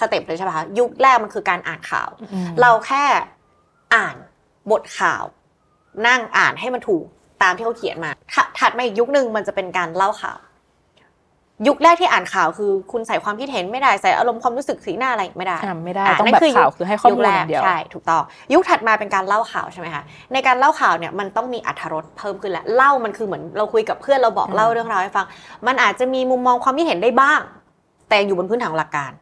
[0.00, 3.04] step เลยใช่ไหมคะยุคแรกมันคือการอ่านข่าวอืมเราแค่
[3.94, 4.16] อ่าน
[4.70, 5.24] บทข่าว
[6.06, 7.04] นั่งอ่านให้มันถูก
[7.42, 10.38] ตามที่เขาเขียนมาถถัดมาอีกยุคหนึ่งมันจะเป็นการเล่าข่าว
[11.66, 25.26] ยุคแรกที่อ่านข่าวคือ คุณใส่ความคิดเห็นไม่ได้ใส่อารมณ์ความรู้สึกสีหน้าอะไรไม่ได้อ่าไม่ได้อะต้องนั่นแบบคือยุคข่าวคือให้ข้อมูลยุคแรอกย่างเดียวใช่ถูกต้องยุคถัดมาเป็นการเล่าข่าวใช่ไหมคะในการเล่าข่าวเนี่ยมันต้องมีอรรถรสเพิ่มขึ้นแหละเล่ามันคือเหมือนเราคุยกับเพื่อนเราบอกอืมเล่าเรื่องราวให้ฟัง
[25.66, 27.40] มันอาจจะมีมุมมองความคิดเห็นได้บ้าง
[28.08, 29.12] แต่อยู่บนพื้นฐานของหลักการ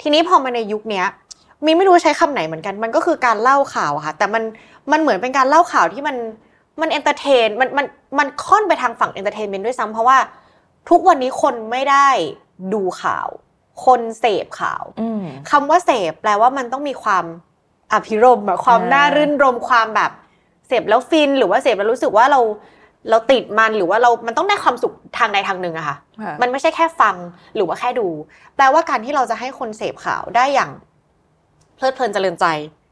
[0.00, 1.06] ทีนี้พอมาในยุคเนี้ย
[1.64, 4.42] มีไม่รู้ใช้คำไหนเหมือนกัน มันก็คือการเล่าข่าวอะค่ะ แต่มัน
[4.92, 6.16] มันเหมือนเป็นการเล่าข่าวที่มัน
[6.80, 7.86] มัน entertain มันมัน
[8.18, 10.16] มันค่อนไปทางฝั่ง entertainment ด้วยซ้ำเพราะว่า
[10.88, 12.08] ทุกวันนี้คนไม่ได้
[12.74, 13.28] ดูข่าว
[13.84, 17.24] คนเสพข่าวอืมคำว่าเสพแปลว่ามันต้องมีความ
[17.92, 20.10] อภิรมย์อะความอ่าน่ารื่นรมย์ความแบบ
[20.68, 22.40] เสพแล้วฟินหรือว่าเสพแล้วรู้สึกว่าเรา
[23.10, 27.16] เราติดมันหรือว่าเรา มันต้องได้ความสุขทางใดทางหนึ่งอะค่ะค่ะ มันไม่ใช่แค่ฟัง
[27.54, 28.08] หรือว่าแค่ดู
[28.56, 30.70] แปลว่าการที่เราจะให้คนเสพข่าวได้อย่าง
[31.76, 32.46] เพลิดเพลินเจริญใจ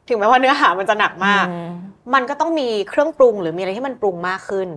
[0.09, 1.73] ถึงแม้ว่าเนื้อหามันจะหนักมากอืม
[2.15, 4.69] มันก็ต้องมีเครื่องปรุงหรือมีอะไรที่มันปรุงมากขึ้น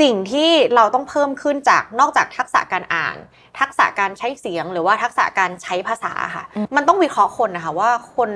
[0.00, 3.16] สิ่งที่เราต้องเพิ่มขึ้นจากนอกจากทักษะการอ่าน
[3.58, 6.44] ทักษะการใช้เสียงหรือว่าทักษะการใช้ภาษาค่ะ
[6.76, 8.30] มันต้องวิเคราะห์คนนะคะว่าคน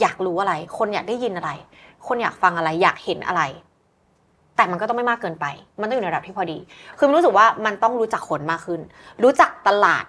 [0.00, 1.50] อยากรู้อะไร คนอยากได้ยินอะไร
[2.06, 3.42] คนอยากฟังอะไรอยากเห็นอะไร
[4.56, 5.46] แต่มันก็ต้องไม่มากเกินไป
[5.80, 6.58] มันต้องอยู่ในระดับที่พอดี
[6.98, 8.80] คือมันรู้สึกว่ามันต้องรู้จักคนมากขึ้น
[9.22, 10.04] รู้จักตลาด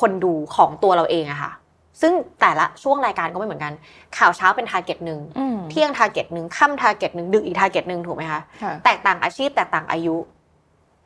[0.00, 1.52] คนดูของตัวเราเองอะค่ะ
[2.00, 3.72] ซึ่งแต่ละช่วงรายการก็ไม่เหมือนกัน
[4.18, 10.16] ข่าวเช้าเป็น target หนึ่งอืมเที่ยง target หนึ่งค่ำ target หนึ่งดึกอีก target หนึ่งถูกไหมคะค่ะแตกต่างอาชีพแตกต่างอายุ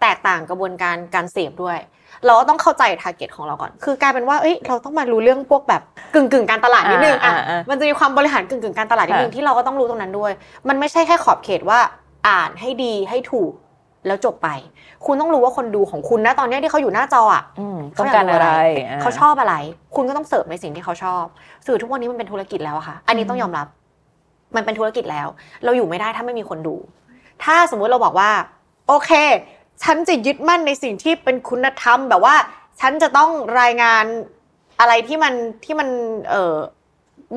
[0.01, 1.79] แตกต่างกระบวนการการเสพด้วย
[2.27, 5.83] เราก็ต้องเข้าใจ target ของเราก่อน คือกลายเป็นว่าเอ้ยเราต้องมารู้เรื่องพวกแบบ
[6.15, 10.33] กึ่งกึ่งๆการตลาดนิดนึงอ่าอะอ่าอ่ามันจะมีความบริหารกึ่งกึ่งๆการตลาดนิดนึงค่ะที่เราก็ต้องรู้ตรงนั้นด้วย
[10.69, 11.79] มันไม่ใช่แค่ขอบเขตว่า
[12.29, 13.53] อ่านให้ดีให้ถูก
[14.07, 14.49] แล้วจบไป
[15.07, 19.55] คุณต้องรู้ว่าคนดูของคุณนะตอนเนี้ยที่เขาอยู่หน้าจออะอืมต้องการอะไราเขาชอบอะไร
[19.95, 21.25] คุณก็ต้องเสิร์ฟในสิ่งที่เขาชอบ
[21.67, 23.67] สื่อทุกวันนี้มันเป็นธุรกิจแล้วอะค่ะ อันนี้ต้องยอมรับ
[24.57, 25.27] มันเป็นธุรกิจแล้ว
[25.65, 26.77] เราอยู่ไม่ได้ถ้าไม่มีคนดู
[27.45, 28.31] ถ้าสมมุติเราบอกว่า
[28.89, 29.11] โอเค
[29.83, 32.35] ฉันจะยึดมั่นในสิ่งที่เป็นคุณธรรม แบบว่า
[32.81, 34.05] ฉันจะต้องรายงาน
[34.81, 35.35] อะไรที่มัน
[35.65, 35.89] ที่มัน
[36.31, 36.55] เออ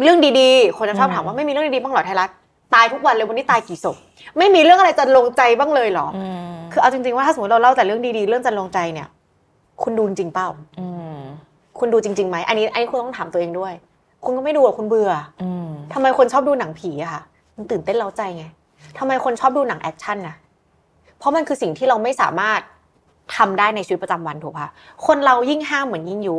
[0.04, 2.30] เรื่องดีๆ คนจะชอบถามว่าไม่มีเรื่องดีๆบ้างเหรอไทยรัฐ
[2.74, 3.96] ตายทุกวันเลยวันนี้ตายกี่ศพ
[4.38, 9.08] ไม่มีเรื่องอะไรจะลงใจบ้างเลยเหรออืมคือเอาจริงๆว่าถ้าสมมติเราเล่าแต่เรื่องดีๆ เรื่องจะลงใจเนี่ย
[9.84, 10.48] คุณดูจริงเปล่า
[10.80, 11.18] อืม
[11.80, 13.74] คุณดูจริงๆไหมอันนี้อันนี้คุณต้องถามตัวเองด้วย
[14.24, 15.12] คุณก็ไม่ดูหรอกคุณเบื่อ
[15.44, 17.22] อืมทำไมคนชอบดูหนังผีอะค่ะ
[17.56, 18.46] มันตื่นเต้นเร้าใจไง
[18.98, 20.36] ทำไมคนชอบดูหนังแอคชั่นนะ
[21.18, 22.60] เพราะมันคือสิ่งที่เราไม่สามารถ
[23.38, 24.68] ทำได้ในชีวิตประจำวันถูกปะ
[25.06, 26.38] คนเรายิ่งห้ามเหมือนยิ่งยุ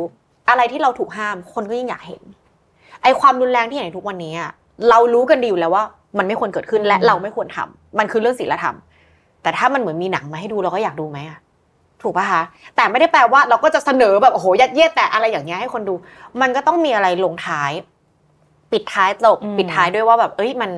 [0.49, 2.21] อะไรที่เราถูกห้าม คนก็ยิ่งอยากเห็น
[3.03, 4.51] ไอความรุนแรงที่เห็นในทุกวันนี้อะ
[4.89, 5.83] เรารู้กันดีอยู่แล้วว่า
[6.17, 8.75] มันไม่ควรเกิดขึ้นและอืมเราไม่ควรทำมันคือเรื่องศีลธรรม
[9.41, 11.39] แต่ถ้ามันเหมือนมีหนังมาให้ดูเราก็อยากดูไหมอะ
[12.01, 12.43] ถูกปะคะ
[12.75, 15.93] แต่ไม่ได้แปลว่าเราก็จะเสนอแบบโอ้โหยัดเยียดแต่อะไรอย่างเงี้ยให้คนดู
[16.41, 17.71] มันก็ต้องมีอะไรลงท้าย
[18.71, 20.71] ปิดท้ายจบอืมปิดท้ายด้วยว่าแบบ เอ้ยมัน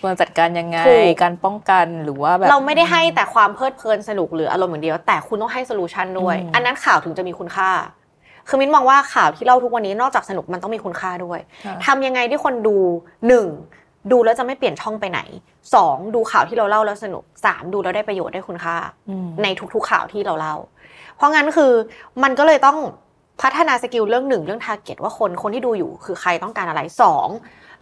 [0.00, 7.70] ควรจัดการยังไงถูกการป้องกันหรือว่าแบบเราไม่ได้ให้แต่ความเพลิดเพลินสนุกหรืออารมณ์อย่างเดียว แต่คุณต้องให้ solution ด้วยอืมอันนั้นข่าวถึงจะมีคุณค่า
[8.48, 12.76] คือมิ้นมองว่าข่าวที่เล่าทุกวันนี้นอกจากสนุกมันต้องมีคุณค่าด้วยค่ะทำยังไงที่คนดู
[13.28, 13.46] หนึ่ง
[14.12, 15.20] ดูแล้วจะไม่เปลี่ยนช่องไปไหน
[15.74, 18.76] สองดูข่าวที่เราเล่าแล้วสนุกสามดูแล้วได้ประโยชน์ได้คุณค่า
[19.10, 20.54] อืมในทุกๆข่าวที่เราเล่า
[21.16, 21.72] เพราะงั้นคือ
[22.22, 22.78] มันก็เลยต้อง
[23.42, 27.28] พัฒนา skill เรื่องหนึ่งเรื่อง target ว่าคนคนที่ดูอยู่คือใครต้องการอะไรสอง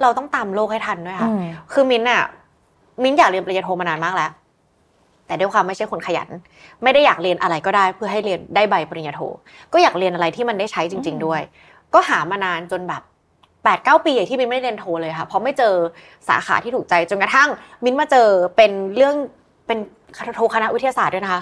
[0.03, 2.23] เราต้องตามโลกให้ทันด้วยค่ะอืมคือมิ้นท์อะ
[3.03, 4.31] มิ้นท์อยากเรียนปริญญาโทมานานมากแล้ว
[5.27, 6.29] แต่ด้วยความไม่ใช่คนขยัน
[6.83, 9.21] ไม่ได้อยากเรียนอะไรก็ได้ เพื่อให้เรียนได้ใบปริญญาโท
[9.73, 11.41] ก็อยากเรียนอะไรที่มันได้ใช้จริง ๆ ด้วย
[11.95, 13.03] ก็หามานานจนแบบ
[13.67, 15.75] แปดเก้าปีอะที่มิ้นไม่ได้เรียนโทเลยค่ะ เพราะไม่เจอ
[16.29, 17.49] สาขาที่ถูกใจจนกระทั่ง
[17.85, 19.15] มิ้นมาเจอเป็นเรื่อง
[19.67, 19.79] เป็น
[20.37, 21.41] โทคณะวิทยาศาสตร์ด้วยนะคะ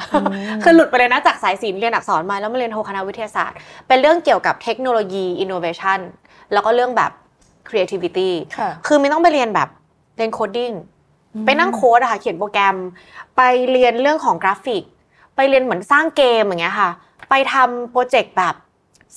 [0.62, 3.56] คือหลุดไปเลยนะจากสายศิลป์เรียนอักษรมาแล้วมาเรียนโทคณะวิทยาศาสตร์
[3.88, 6.00] เป็นเรื่องเกี่ยวกับเทคโนโลยี innovation
[6.52, 7.10] แล้วก็เรื่องแบบ
[7.68, 9.68] creativity ค่ะคือไม่ต้องไปเรียนแบบ
[10.16, 10.72] เรียน coding
[11.46, 12.76] ไปนั่งโค้ดอะค่ะเขียนโปรแกรม
[13.37, 14.82] ไปเรียนเรื่องของกราฟิก
[15.37, 16.90] ไปเรียนเหมือนสร้างเกมอย่างเงี้ยค่ะ
[17.30, 18.54] ไปทำโปรเจกต์แบบ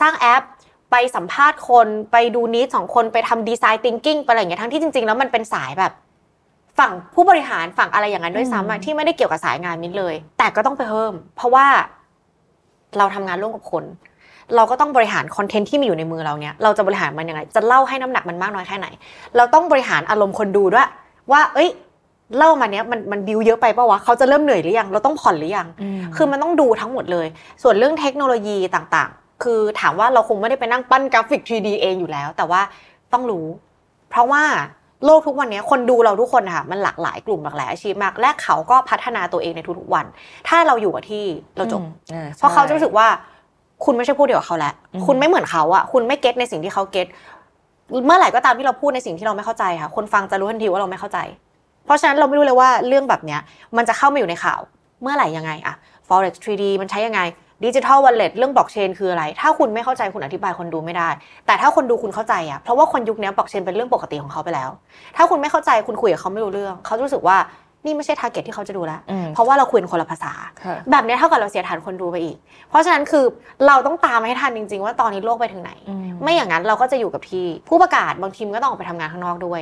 [0.02, 0.43] สร้างแอป
[0.91, 5.93] ไปสัมภาษณ์คนไปดูนิดสองคนไปทำดีไซน์ thinking ไปอะไรอย่างเงี้ยทั้งที่จริง ๆ แล้วมันเป็นสายแบบ
[6.80, 11.65] ฝั่งผู้บริหารฝั่งอะไรอย่างนั้นด้วยซ้ำอะที่ไม่ได้เกี่ยวกับสายงานมิ้นเลย แต่ก็ต้องไปเพิ่ม เพราะว่า
[12.97, 13.84] เราทำงานร่วมกับคน
[14.56, 18.88] เราก็ต้องบริหารคอนเทนต์ที่มีอยู่ในมือเราเนี่ยเราจะบริหารมันยังไง จะเล่าให้น้ำหนักมันมากน้อยแค่ไหน
[19.36, 20.89] เราต้องบริหารอารมณ์คนดูด้วย
[21.32, 21.69] ว่า เอ้ย
[22.38, 27.28] เล่ามาเนี้ยมันมันบิวเยอะไปปะวะเขาจะเริ่มเหนื่อยหรือยัง เราต้องผ่อนหรือยังอืมคือมันต้องดูทั้งหมดเลย
[27.63, 32.62] ส่วนเรื่องเทคโนโลยีต่างๆ คือถามว่าเราคงไม่ได้ไปนั่งปั้นกราฟิก 3D เองอยู่แล้ว แต่ว่า
[33.13, 33.45] ต้องรู้
[34.10, 34.43] เพราะว่า
[35.06, 40.06] โลกทุกวันนี้คนดูเราทุกคนนะคะมันหลากหลายกลุ่มหลากหลายอาชีพมาก และเขาก็พัฒนาตัวเองในทุกๆวัน
[40.47, 41.26] ถ้าเราอยู่กับที่
[41.58, 43.08] เราจบอืมอ่เพราะเขาจะรู้สึใช่ว่า
[43.86, 47.08] คุณไม่ใช่พวกเดียวกับเขาแล้วอืมคุณไม่เหมือนเขาอะคุณไม่ get ในสิ่งที่เขา get
[48.06, 51.19] เมื่อไหร่ก็ตามที่เราพูดในสิ่งที่เราไม่เข้าใจค่ะ คนฟังจะรู้ทันทีว่าเราไม่เข้าใจ
[51.86, 53.39] เพราะฉะนั้นเราไม่รู้เลยว่าเรื่องแบบเนี้ย
[53.78, 54.60] มันจะเข้ามาอยู่ในข่าว
[55.02, 55.76] เมื่อไหร่ยังไงอะ
[56.08, 57.21] Forex 3D มันใช้ยังไง
[57.65, 61.10] digital wallet เรื่องบล็อกเชนคืออะไร ถ้าคุณไม่เข้าใจคุณอธิบายคนดูไม่ได้
[61.46, 64.70] แต่ถ้าคนดูคุณเข้าใจอะเพราะว่าคนยุคนี้บล็อกเชนเป็นเรื่องปกติของเขาไปแล้ว
[65.17, 67.38] ถ้าคุณไม่เข้าใจคุณคุยกับเขาไม่รู้เรื่อง เขาจะรู้สึกว่า
[67.86, 70.32] นี่ไม่ใช่ target ที่เขาจะดูแล้วอืมเพราะว่าเราคุยกันคนละภาษา
[70.63, 72.38] ค่ะแบบเนี้ยเท่ากับเราเสียฐานคนดูไปอีก
[72.70, 73.26] เพราะฉะนั้นคือ
[73.67, 79.62] เราต้องตามให้ทันจริง ๆ ว่าตอนนี้โลกไปถึงไหนอืมไม่อย่างนั้นเราก็จะอยู่กับที่ ผู้ประกาศบางทีมนก็ต้องออกไปทำงานข้างนอกด้วย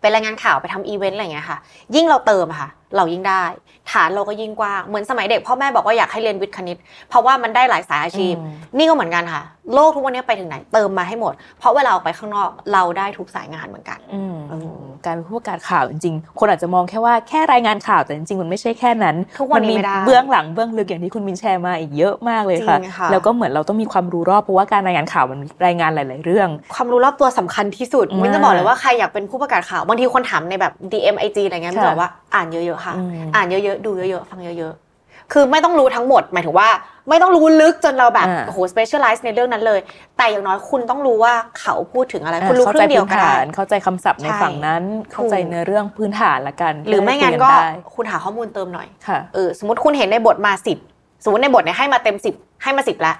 [0.00, 1.58] ไปรายงานข่าวไปทำอีเวนต์อะไรอย่างเงี้ยค่ะ
[1.94, 3.44] ยิ่งเราเติมอะค่ะ เรายิ่งได้
[3.90, 6.76] ฐานเราก็ยิ่งกว้างเหมือนสมัยเด็กพ่อแม่บอกว่าอยากให้เรียนวิทย์คณิต
[7.08, 9.42] เพราะว่ามันได้หลายสายอาชีพอืมนี่ก็เหมือนกันค่ะ
[9.74, 36.68] โลกทุกวันนี้ไปถึงไหนเติมมาให้หมด เพราะเวลาออกไปข้างนอกเราได้ทุกสายงานเหมือนกันอืมอืมการเป็นผู้ประกาศข่าวจริงๆ คนอาจจะมองแค่ว่าแค่รายงานข่าวแต่จริงๆมันไม่ใช่แค่นั้นทุกวันนี้มีไม่ได้เบื้องหลังเบื้องลึกอย่างที่คุณมินแชร์มาอีกเยอะมากเลยค่ะจริงค่ะ แล้วก็เหมือนเราต้องมีความรู้รอบเพราะว่าการรายงานข่าวมันรายงานหลาย ๆ เรื่อง ความรู้รอบตัวสำคัญที่สุดอืมมินจะบอกเลยว่าใครอยากเป็นผู้ประกาศข่าวบางทีคนถามในแบบ DM IG อะไรเงี้ยมินค่ะบอกว่า อ่านเยอะๆค่ะอืมอ่านเยอะๆ ดูเยอะๆ ฟังเยอะๆ คือไม่ต้องรู้ทั้งหมด หมายถึงว่า
[37.08, 39.80] ไม่ต้องรู้ลึกจนเราแบบอ่าโอ้โห specialize ในเรื่องนั้นเลย
[40.16, 50.78] แต่อย่างน้อยคุณต้องรู้ว่าเขาพูดถึงอะไร คุณรู้เข้าคใจรึ่งเดียวพื้นก็ได้ฐานเข้าใจคำศัพท์ในใช่ฝั่งนั้น เข้าใจเนื้อเรื่องพื้นฐานละกัน หรือไม่งั้นก็คุยได้คุณหาข้อมูลเติมหน่อยค่ะเออสมมติคุณเห็นในบทมาสิบ
[51.24, 53.16] สมมติในบทเนี่ยให้มาเต็มสิบให้มาสิบแล้ว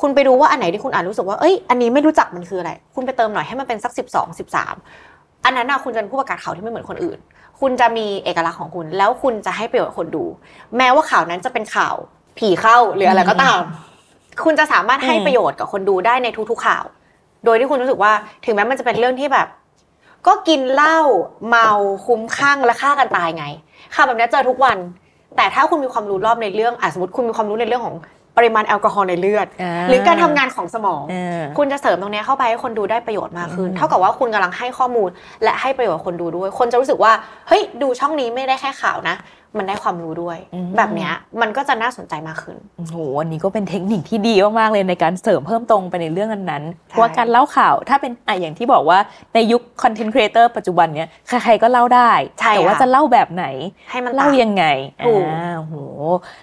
[0.00, 4.74] คุณไปดูว่าอันไหนที่คุณอ่านรู้สึกว่าเอ้ยอันนี้ไม่รู้จักมันคืออะไร คุณไปเติมหน่อยให้มันเป็นสักสิบสองสิบสาม
[5.44, 7.18] อันนั้นน่ะคุณจะเป็นผู้ประกาศข่าวที่ไม่เหมือนคนอื่น
[7.62, 10.24] คุณจะมีเอกลักษณ์ของคุณ แล้วคุณจะให้ประโยชน์กับคนดู
[10.76, 11.94] แม้ว่าข่าวนั้นจะเป็นข่าว
[12.38, 13.60] ผีเข้าหรืออะไรก็ตาม
[14.44, 16.84] คุณจะสามารถให้อืมประโยชน์กับคนดูได้ในทุกๆข่าว
[17.44, 18.12] โดยที่คุณรู้สึกว่า
[18.44, 19.48] ถึงแม้มันจะเป็นเรื่องที่แบบ
[20.26, 20.98] ก็กินเหล้า
[21.48, 21.68] เมา
[22.06, 23.46] คุ้มข้างและฆ่ากันตายไง
[23.94, 24.78] ข่าวแบบนี้เจอทุกวัน
[25.36, 27.96] แต่ถ้าคุณมีความรู้รอบในเรื่องอะสมมติคุณมีความรู้ในเรื่องของ
[28.36, 35.08] ปริมาณแอลกอฮอล์ในเลือดอ่าหรือการทำงานของสมองเออคุณจะเสริมตรงเนี้ยเข้าไปให้คนดูได้ประโยชน์มากขึ้นอืมเท่ากับว่าคุณกำลังให้ข้อมูล
[35.44, 37.12] และให้ประโยชน์กับคนดูด้วย คนจะรู้สึกว่า
[37.48, 39.16] เฮ้ยดูช่องนี้ไม่ได้แค่ข่าวนะ
[39.58, 40.38] มันได้ความรู้ด้วย
[40.76, 48.98] แบบเนี้ยมันก็จะน่าสนใจมากขึ้นโอ้โหอันนี้ก็เป็นเทคนิคที่ดีมากๆเลยในการเสริมเพิ่มตรงไปในเรื่องนั้นๆเพราะว่าการเล่าข่าวถ้าเป็นอะอย่างที่บอกว่า
[49.34, 52.10] ในยุคคอนเทนต์ครีเอเตอร์ปัจจุบันเนี้ยใครๆก็เล่าได้
[52.40, 53.44] ใช่แต่ว่าค่ะจะเล่าแบบไหน
[53.90, 54.64] ให้มันเล่าต่างยังไง
[55.06, 55.74] ถูกอ่าโห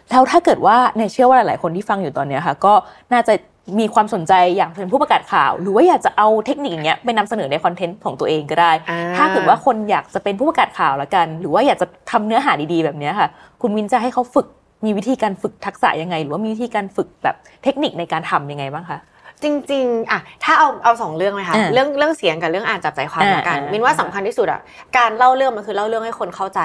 [0.10, 2.74] แล้วถ้าเกิดว่าเนี่ยเชื่อว่าหลายๆคนที่ฟังอยู่ตอนเนี้ยค่ะ ก็
[3.14, 3.34] น่าจะ
[3.80, 13.28] มีความสนใจอยากเป็นผู้ประกาศข่าว หรือว่าอยากจะเอาเทคนิคอย่างเงี้ยไปนำเสนอในคอนเทนต์ของตัวเองก็ได้อ่ถ้าเกิดว่าคนอยากจะเป็นผู้ประกาศข่าวละกัน หรือว่าอยากจะทำเนื้อหาดีๆแบบเนี้ยค่ะ
[13.62, 14.48] คุณวินจะให้เขาฝึก
[14.86, 19.00] มีวิธีการฝึกทักษะยังไง หรือว่ามีวิธีการฝึกแบบเทคนิคในการทำยังไงบ้างคะ
[19.44, 24.62] จริงๆอะถ้าเอาเอาสองเรื่องไหมคะอ่าเรื่องเรื่องเสียงกับเรื่องอ่านจับใจความอ่าละกันอ่ามิมินว่าสำคัญที่สุดอะ
[24.98, 26.62] การเล่าเรื่องมันคือเล่าเรื่องให้คนเข้าใจ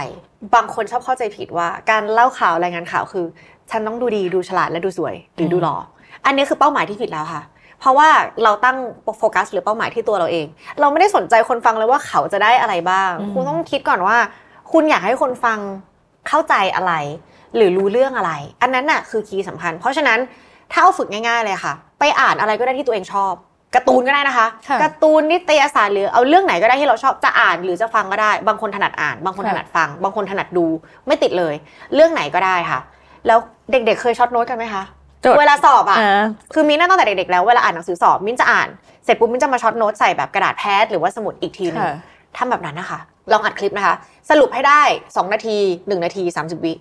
[0.55, 3.25] บางคนชอบเข้าใจผิดว่า การเล่าข่าวรายงานข่าวคือ
[3.71, 5.77] ฉันต้องดูดีดูฉลาดและดูสวยหรือดูหล่อ
[6.27, 7.43] อันนี้คือเป้าหมายที่ผิดแล้วค่ะ
[7.81, 8.09] เพราะว่า
[8.43, 8.77] เราตั้ง
[9.19, 10.47] โฟกัส หรือเป้าหมายที่ตัวเราเอง
[10.81, 14.17] เราไม่ได้สนใจคนฟังเลยว่าเขาจะได้อะไรบ้างอืมคุณต้องคิดก่อนว่า
[14.73, 15.59] คุณอยากให้คนฟัง
[16.29, 16.93] เข้าใจอะไร
[17.57, 18.33] หรือรู้เรื่องอะไร
[18.63, 20.19] อันนั้นน่ะคือ key สำคัญ เพราะฉะนั้น
[20.73, 23.33] ถ้าเอาฝึกง่ายๆเลยค่ะ ไปอ่านอะไรก็ได้ที่ตัวเองชอบ
[23.75, 30.67] การ์ตูนก็ได้นะคะค่ะการ์ตูนนิตยสารหรือเอาเรื่องไหนก็ได้ที่เราชอบจะอ่านหรือจะฟังก็ได้ บางคนถนัดอ่าน บางคนค่ะถนัดฟัง บางคนถนัดดู
[31.07, 31.55] ไม่ติดเลย
[31.95, 32.81] เรื่องไหนก็ได้ค่ะ
[33.27, 33.39] แล้ว
[33.71, 34.94] เด็กๆ เคย short note กันไหมคะจด
[35.39, 38.69] เวลาสอบอะอ่าคือมิ้นท์น่ะตั้งแต่เด็กๆแล้วเวลาอ่านหนังสือสอบมิ้นท์จะอ่าน
[39.05, 41.97] เสร็จปุ๊บมิ้นท์จะมา short note ใส่แบบกระดาษ pad หรือว่าสมุดอีกทีหนึงค่ะ
[42.37, 42.99] ทำแบบนั้นนะคะ
[43.33, 43.95] ลองอัดคลิปนะคะ
[44.31, 46.73] สรุปให้ได้ 2 นาที 1 นาที 30 วิ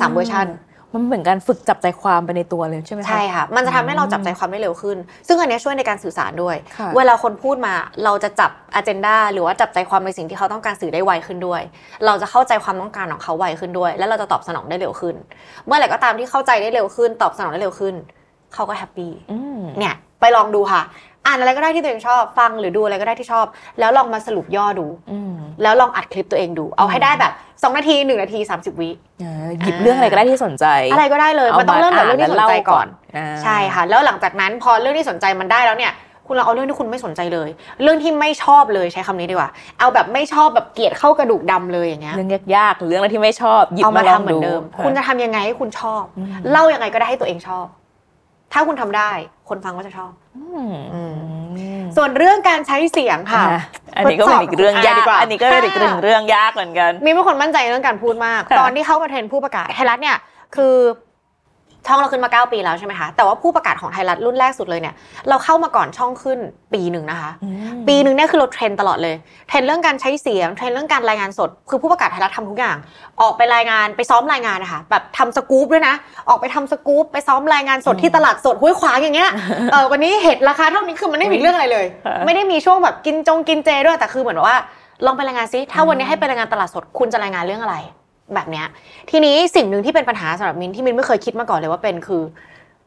[0.00, 0.46] สามเวอร์ชัน
[0.94, 4.96] มันเหมือนการฝึกจับใจความไปในตัวเลยใช่ไหมคะใช่ค่ะ มันจะทำให้เราจับใจความได้เร็วขึ้น
[5.28, 11.62] ซึ่งอันเนี้ยช่วยในการสื่อสารด้วยค่ะเวลาคนพูดมาเราจะจับอ g e n d a หรือว่าจับใจความในสิ่งที่เขาต้องการสื่อได้ไวขึ้นด้วย
[12.06, 15.14] เราจะเข้าใจความต้องการของเขาไวขึ้นด้วย แล้วเราจะตอบสนองได้เร็วขึ้น
[15.66, 17.94] เมื่อไหร่ก็ตามที่เข้าใจได้เร็วขึ้น ตอบสนองได้เร็วขึ้น
[18.54, 20.82] เขาก็แฮปปี้อืมเนี่ยไปลองดูค่ะ
[21.26, 23.46] อ่านอะไรก็ได้ที่ตัวเองชอบ ฟังหรือดูอะไรก็ได้ที่ชอบ
[23.78, 35.94] แล้วลองมาสรุปย่อดูอืมแล้วลองอัดคลิปตัวเองดู เอาให้ได้แบบ2นาที1นาที30วิเออหยิบเรื่องอะไรก็ได้ที่สนใจ อะไรก็ได้เลยมันต้องเริ่มจากเรื่องที่สนใจก่อนาใช่ค่ะ แล้วหลังจากนั้นพอเรื่องที่สนใจมันได้แล้วเนี่ย
[36.26, 37.48] คุณเราเอาเรื่องที่คุณไม่สนใจเลย
[37.82, 47.66] เรื่องที่ไม่ชอบเลยใช้คำนี้ดีกว่า เอาแบบไม่ชอบแบบเกลียดเข้ากระดูกดำเลยอย่างเงี้ยเรื่องยากๆหรือเรื่องอะไรที่ไม่ชอบหยิบเอามามาลอทำงเหมือดูนเดิม คุณจะทำยังไงให้คุณชอบอืมเล่ายังไงก็ได้ให้ตัวเองชอบ
[48.54, 49.10] ถ้าคุณทำได้
[49.48, 51.14] คนฟังก็จะชอบอืมอืม
[51.56, 53.62] อืมส่วนเรื่องการใช้เสียงค่ะอะ
[53.96, 60.16] อันนี้ก็เป็นอีกเรื่องยากทดสอบของคุณอาดีกว่าอันนี้ก็เป็นอีกเรื่องเรื่องยากเหมือนกัน มิ้นท์เป็นคนมั่นใจในเรื่องการพูดมากค่ะตอนที่เข้ามา train ผู้ประกาศไทยรัฐเนี่ย
[60.56, 60.74] คือ
[61.86, 64.94] ช่องเราขึ้นมา 9 ปีแล้วใช่ไหมคะ แต่ว่าผู้ประกาศของไทยรัฐรุ่นแรกสุดเลยเนี่ย
[65.28, 66.38] เราเข้ามาก่อนช่องขึ้น
[66.74, 69.14] ปีหนึ่งนะคะอืมปีหนึ่งเนี่ยคือเรา train ตลอดเลย
[69.48, 72.76] train เรื่องการใช้เสียง train เรื่องการรายงานสด คือผู้ประกาศไทยรัฐทำทุกอย่าง
[73.20, 75.94] ออกไปรายงานไปซ้อมรายงานนะคะ แบบทำสกู๊ปด้วยนะ
[76.28, 79.30] ออกไปทำสกู๊ปไปซ้อมรายงานสดที่ตลาดสดห้วยขวางอย่างเงี้ย
[79.72, 84.58] เออวันนี้เห็ดราคาเท่านี้คือมันไม่มีเรื่องอะไรเลยค่ะไม่ได้มีช่วงแบบกินจงกินเจด้วย แต่คือเหมือนว่า
[85.06, 87.76] ลองไปรายงานซิ ถ้าวันนี้ให้ไปรายงานตลาดสด คุณจะรายงานเรื่องอะไร
[88.34, 88.66] แบบเนี้ย
[89.10, 92.22] ทีนี้สิ่งหนึ่งที่เป็นปัญหาสำหรับมินที่มินไม่เคยคิดมาก่อนเลยว่าเป็นคือ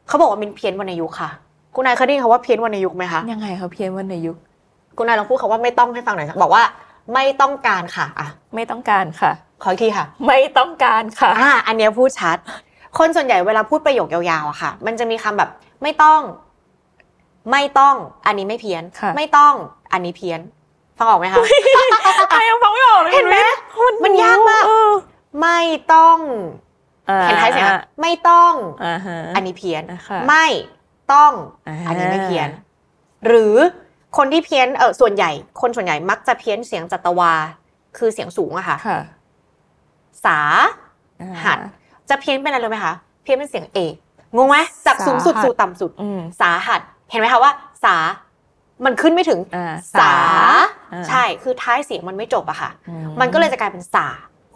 [0.08, 1.30] เขาบอกว่ามินเพี้ยนวรรณยุกต์ค่ะ
[1.74, 4.36] คุณนายเคยได้ยินคำว่าเพี้ยนวรรณยุกต์ไหมคะยังไงเขาเพี้ยนวันในยุค
[4.96, 6.62] คุณนายลองพูดคำว่าไม่ต้องให้ฟังหน่อยค่ะบอกว่า
[7.14, 9.30] ไม่ต้องการค่ะอะไม่ต้องการค่ะ
[9.62, 12.36] ขออีกทีค่ะ ไม่ต้องการค่ะอ่าอันเนี้ยพูดชัด
[12.98, 15.50] คนส่วนใหญ่เวลาพูดประโยคยาวๆอะค่ะ มันจะมีคำแบบ
[15.82, 16.20] ไม่ต้อง
[17.50, 17.94] ไม่ต้อง
[18.26, 19.54] อันนี้ไม่เพี้ยนค่ะไม่ต้อง
[19.92, 20.40] อันนี้เพี้ยน
[20.98, 21.38] ฟังออกไหมคะ
[22.30, 23.36] ใครยังฟังไม่ออกเลยเห็นไหม
[23.76, 24.90] คุณมันยากมากเออ
[25.40, 25.48] ไม
[25.92, 26.18] ต้อง
[27.10, 28.52] อ่าเห็นท้ายเสียงอะไม่ต้อง
[28.84, 30.46] อ่าฮะอันนี้เพี้ยนนะคะไม่
[31.12, 31.32] ต้อง
[31.68, 32.48] อ่าอันนี้ไม่เพี้ยน
[33.26, 33.56] หรือ
[34.16, 37.32] คนที่เพี้ยนเออส่วนใหญ่ คนส่วนใหญ่มักจะเพี้ยนเสียงจัตวา
[37.98, 38.98] คือเสียงสูงอะค่ะค่ะ
[40.24, 40.40] สา
[41.20, 41.58] อ่าหัด
[42.08, 43.94] จะเพี้ยนเป็นอะไรรู้ไหมคะเพี้ยนเป็นเสียงเอก
[44.36, 47.52] งงไหมจากสูงสุดสาหัสสู่ต่ำสุดอืมสาหัสเห็นไหมคะว่า
[47.84, 47.96] สา
[48.84, 50.12] มันขึ้นไม่ถึงอ่าสา
[50.92, 54.06] อ่าใช่คือท้ายเสียงมันไม่จบอะค่ะอืมันก็เลยจะกลายเป็นสา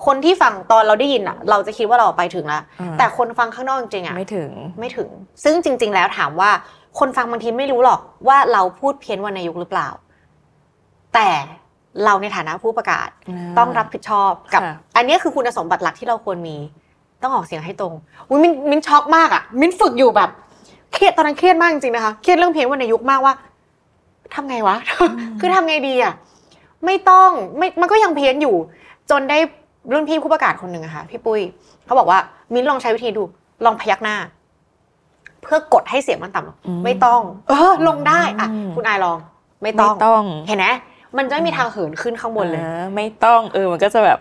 [0.07, 5.09] คนที่ฟังตอนเราได้ยินอะเราจะคิดว่าเราไปถึงแล้วอ่าแต่คนฟังข้างนอกจริงๆอะไม่ถึงไม่ถึง
[5.45, 6.51] ซึ่งจริง ๆ แล้วถามว่า
[6.99, 9.89] คนฟังบางทีไม่รู้หรอกว่าเราพูดเพี้ยนวรรณยุกต์หรือเปล่า
[11.15, 11.29] แต่
[12.05, 16.57] เราในฐานะผู้ประกาศอ่าต้องรับผิดชอบกับค่ะอันนี้คือคุณสมบัติหลักที่เราควรมี
[17.23, 17.93] ต้องออกเสียงให้ตรง
[18.29, 20.31] อุ๊ยมินมินช็อกมากอะมินฝึกอยู่แบบ
[20.93, 23.35] เครียดตอนนั้นเครียดมากจริงๆนะคะเครียดเรื่องเพี้ยนวรรณยุกต์มากว่า
[24.35, 24.77] ทำไงวะ
[25.41, 26.15] คือทำไงดีอะ
[26.87, 28.57] ไม่ต้องไม่มันก็ยังเพี้ยนอยู่
[29.11, 29.39] จนได้
[29.91, 31.41] รุ่นพี่ผู้ประกาศคนหนึ่งอะค่ะพี่ปุ้ย
[31.87, 32.19] เขาบอกว่า
[32.53, 33.23] มิ้นลองใช้วิธีดู
[33.65, 34.17] ลองพยักหน้า
[35.43, 39.19] เพื่อกดให้เสียงมันต่ำลงอืมไม่ต้อง เออ ลงได้อะอืมคุณอายลอง
[39.63, 40.67] ไม่ไม่ต้องต้อง เห็นไหม
[41.17, 44.19] มันจะไม่มีทางเหินขึ้นข้างบนเลยอ่าไม่ต้อง เออ มันก็จะแบบ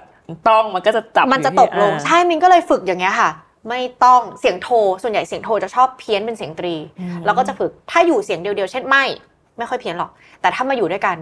[0.49, 3.29] ต้องมันก็จะจับมันจะอยู่ตที่กลงอ่าใช่มินก็เลยฝึกอย่างเงี้ยค่ะ
[3.69, 4.69] ไม่ต้องเสียงโท
[5.03, 9.03] ส่วนใหญ่เสียงโทจะชอบเพี้ยนเป็นเสียงตรีอืมเราก็จะฝึกถ้าอยู่เสียงเดียวๆเช่นไม่
[9.57, 11.17] ไม่ค่อยเพี้ยนหรอก แต่ถ้ามาอยู่ด้วยกัน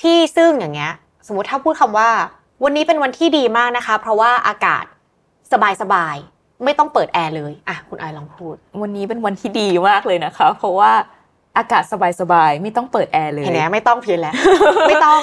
[0.00, 0.92] ที่ซึ่งอย่างเงี้ย
[1.26, 2.08] สมมติถ้าพูดคำว่า
[2.64, 4.84] วันนี้เป็นวันที่ดีมากนะคะ เพราะว่าอากาศ
[5.82, 10.92] สบายๆไม่ต้องเปิดแอร์เลยอะคุณไอายลองพูด วันนี้เป็นวันที่ดีมากเลยนะคะ เพราะว่า
[11.58, 11.82] อากาศ
[12.20, 14.34] สบายๆ ไม่ต้องเปิดแอร์เลย เห็นไหมไม่ต้องเพี้ยนแล้ว
[14.88, 15.20] ไม่ต้อง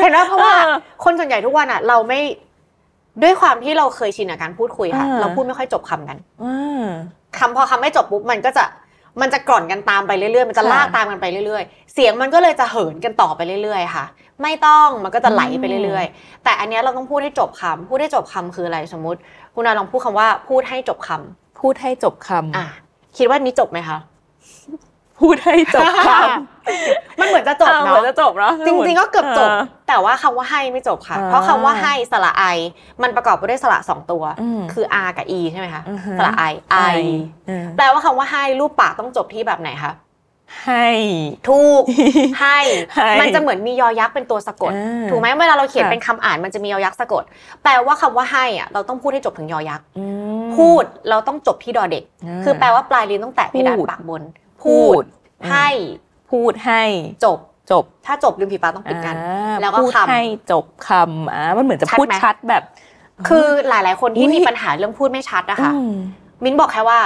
[0.00, 2.20] เห็นไหมเพราะว่าเออคนส่วนใหญ่ทุกวันอะ เราไม่
[3.22, 6.86] ด้วยความที่เราเคยชินกับการพูดคุยค่ะอ่าเราพูดไม่ค่อยจบคำกันอ่า
[7.38, 8.64] คำพอคำไม่จบปุ๊บมันก็จะ
[9.20, 14.04] มันจะกร่อนกันตามไปเรื่อยๆ มันจะค่ะลากตามกันไปเรื่อยๆ เสียงมันก็เลยจะเหินกันต่อไปเรื่อยๆ ค่ะ
[14.42, 19.20] ไม่ต้องมันก็จะไหลไปเรื่อยๆ แต่อันเนี้ยเราต้องพูดให้จบคำพูดให้จบคำคืออะไรสมมุติ
[19.54, 22.66] คุณนาลองพูดคำว่าพูดให้จบคำพูดให้จบคำอะ
[23.16, 23.98] คิดว่านี้จบไหมคะ
[25.20, 26.10] พูดให้จบค
[27.20, 29.52] มันเหมือนจะจำบอ่าเหมือนเนาะจะจบเนาะจริงๆ ก็เกือบจบา
[29.88, 32.44] แต่ว่าคำว่าให้ไม่จบค่ะอ่าเพราะคำว่าให้สระไอ
[33.02, 36.42] มันประกอบไปด้วยสระสองตัวอืมคือ r กับ e ใช่ไหมคะอือฮึสระไอ
[36.94, 36.96] i
[37.48, 39.92] อืมแปลว่าคำว่าให้รูปปากต้องจบที่แบบไหนคะ
[40.64, 40.88] ให้
[41.48, 41.82] ถูก
[42.40, 42.58] ให้
[42.94, 47.22] ให้ มันจะเหมือนมียอยักษ์เป็นตัวสะกดอ่าถูกไหมเวลาเราเขียนค่ะเป็นคำอ่านมันจะมียอยักษ์สะกด
[47.62, 50.04] แปลว่าคำว่าให้อะเราต้องพูดให้จบถึงยอยักษ์อื
[50.42, 54.22] มพูดเราต้องจบที่ดอเด็กอ่าคือแปลว่าปลายลิ้นต้องแตะเพดานพูดปากบน
[54.62, 55.04] พูพูดด
[55.50, 55.68] ให้
[56.30, 56.82] พูดให้
[57.24, 57.38] จบ
[57.70, 62.62] จบ ถ้าจบริมฝีปากต้องปิดกันอ่าแล้วก็พูดคำให้จบคำอ่ามันเหมือนจะชัดพูดไหมชัดแบบ
[63.28, 65.94] คือหลาย ๆ คนที่อุ๊ยมีปัญหาเรื่องพูดไม่ชัดนะคะอืม
[66.44, 66.98] มิ้นบอกแค่ว่า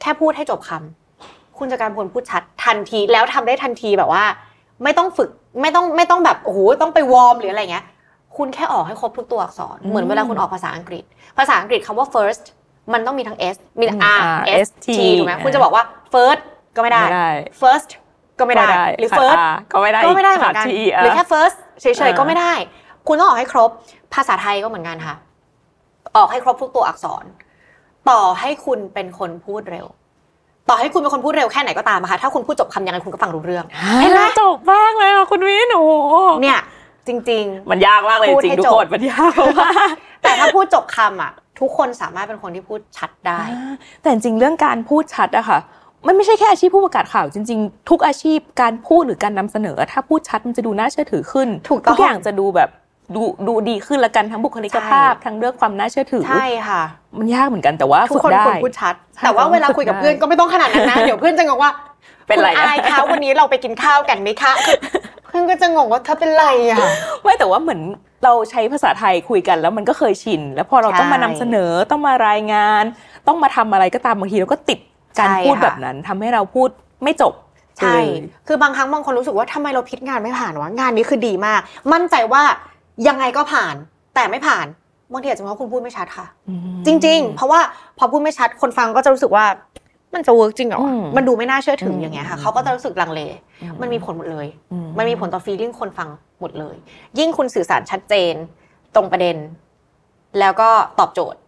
[0.00, 1.03] แค่พูดให้จบคำ
[1.58, 4.24] คุณจะการพลพูดชัดทันทีแล้วทำได้ทันทีแบบว่า
[4.84, 7.84] ไม่ต้องฝึกไม่ต้องไม่ต้องแบบโอ้โหต้องไปวอร์มหรืออะไรเงี้ย
[8.36, 11.04] คุณแค่ออกให้ครบทุกตัวอักษร เหมือนเวลาคุณออกภาษาอังกฤษ
[11.38, 12.44] ภาษาอังกฤษคำว่า first
[12.92, 15.82] มันต้องมีทั้ง s มีอืม r R s S t T ถูกไหมคุณจะบอกว่า
[16.14, 16.40] first
[16.76, 17.90] ก็ไม่ได้ไม่ได้ first
[18.38, 22.52] ก็ไม่ได้ หรือขา first าก็ไม่ได้ก็ไม่ได้เหมือนกันขาดทีหรือแค่ first เฉยอ่าๆก็ไม่ได้
[23.06, 23.70] คุณต้องออกให้ครบ
[24.14, 25.14] ภาษาไทยก็เหมือนกันค่ะ
[26.16, 27.24] ออกให้ครบทุกตัวอักษร
[28.10, 29.86] ต่อให้คุณเป็นคนพูดเร็ว
[30.68, 33.64] ต่อให้คุณเป็นคนพูดเร็วแค่ไหนก็ตามอะค่ะถ้าคุณพูดจบคำยังไงคุณก็ฟังรู้เรื่อง
[34.00, 35.92] เห็นไหมจบมากเลยอะคุณวินโอ้โห
[36.42, 36.60] เนี่ย
[37.06, 43.40] จริงมันยากมากเลยพูดจริงให้ทุกจบ คนมันยากมากๆแต่ถ้าพูดจบคำอะ ทุกคนสามารถเป็นคนที่พูดชัดได้
[44.00, 45.58] แต่จริงๆเรื่องการพูดชัดอะค่ะ
[46.06, 52.68] มันไม่ใช่แค่อาชีพผู้ประกาศข่าวจริง ๆ ทุกอาชีพการพูดหรือการนำเสนอ ถ้าพูดชัดมันจะดูน่าเชื่อถือขึ้นถูกต้อง ทุกอย่างจะดูแบบ
[53.14, 56.82] ดูดูดีขึ้นละกันทั้งบุคลิกภาพใช่ทั้งเรื่องความน่าเชื่อถือใช่ค่ะ
[57.18, 61.72] มันยากเหมือนกันแต่ว่าทุกฝึกคนได้ควรพูดชัดใช่แต่ว่าเวลาคุยกับฝึกได้เพื่อนก็ไม่ต้องขนาดนั้นนะเดี๋ยวเพื่อนจะงงว่า
[62.28, 64.76] เป็นไรคุณอายคะวันนี้เราไปกินข้าวกันไหมคะคือ
[65.26, 66.78] เพื่อนก็จะงงว่าเธอเป็นไรอะ
[67.22, 67.80] ไม่แต่ว่าเหมือน
[68.24, 72.84] เราใช้ภาษาไทยคุยกันแล้วมันก็เคยชิน แล้วพอเราต้องมานำเสนอต้องมารายงาน
[73.26, 74.78] ต้องมาทำอะไรก็ตามบางทีเราก็ติด
[75.18, 76.68] การใช่พูดค่ะแบบนั้นทำให้เราพูด
[77.04, 77.32] ไม่จบ
[77.78, 78.06] ใช่เลย
[78.46, 81.60] คือบางครั้งบางคนรู้สึกว่าทำไมเราพิจงานไม่ผ่านวะงานนี้คือดีมาก
[81.92, 82.42] มั่นใจว่า
[83.08, 83.74] ยังไงก็ผ่าน
[84.14, 84.66] แต่ไม่ผ่าน
[85.12, 87.60] บางทีอาจจะเพราะคุณพูดไม่ชัดค่ะอืมจริง ๆ เพราะว่า
[87.98, 89.44] พอพูดไม่ชัดคนฟังก็จะรู้สึกว่า
[90.14, 93.20] มันจะเวิร์กจริงเหรอวะอืมมันดูไม่น่าเชื่อถืออมอย่างเงี้ยค่ะ เขาก็จะรู้สึกลังเล
[93.80, 96.08] มันมีผลหมดเลยอืมันมีผลต่อฟีลลิ่งคนฟัง
[96.40, 96.76] หมดเลย
[97.18, 98.34] ยิ่งคุณสื่อสารชัดเจน
[98.94, 99.36] ตรงประเด็น
[100.40, 100.68] แล้วก็
[100.98, 101.40] ตอบโจทย์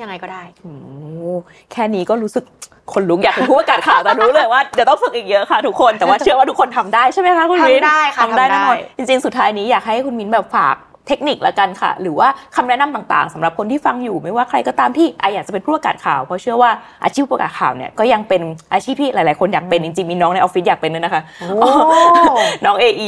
[0.00, 0.74] ยังไงก็ได้โอ้
[1.72, 2.44] แค่นี้ก็รู้สึก
[2.92, 10.76] คนลุกอยากเป็นผู้ประกาศข่าวแต่รู้เลยว่าเดี๋ยวต้องฝึกอีกเยอะค่ะทุกคนแต่ว่าเชื่อว่าทุกคนทำได้ใช่ไหมคะคุณมิ้นทำได้ค่ะทำได้ทำได้แน่นอนจริงๆสุดท้ายนี้อยากให้คุณมิ้นแบบฝาก
[11.08, 16.70] เทคนิคละกันค่ะ หรือว่าคำแนะนำต่างๆสำหรับคนที่ฟังอยู่ ไม่ว่าใครก็ตามที่อยากจะเป็นผู้ประกาศข่าว เพราะเชื่อว่า
[17.04, 18.42] อาชีพผู้ประกาศข่าวเนี่ยก็ยังเป็น
[18.72, 21.22] อาชีพที่หลายๆ คนอยากเป็นจริงๆมีน้องในออฟฟิศอยากเป็นด้วยนะคะ
[22.64, 23.00] น้องเอไ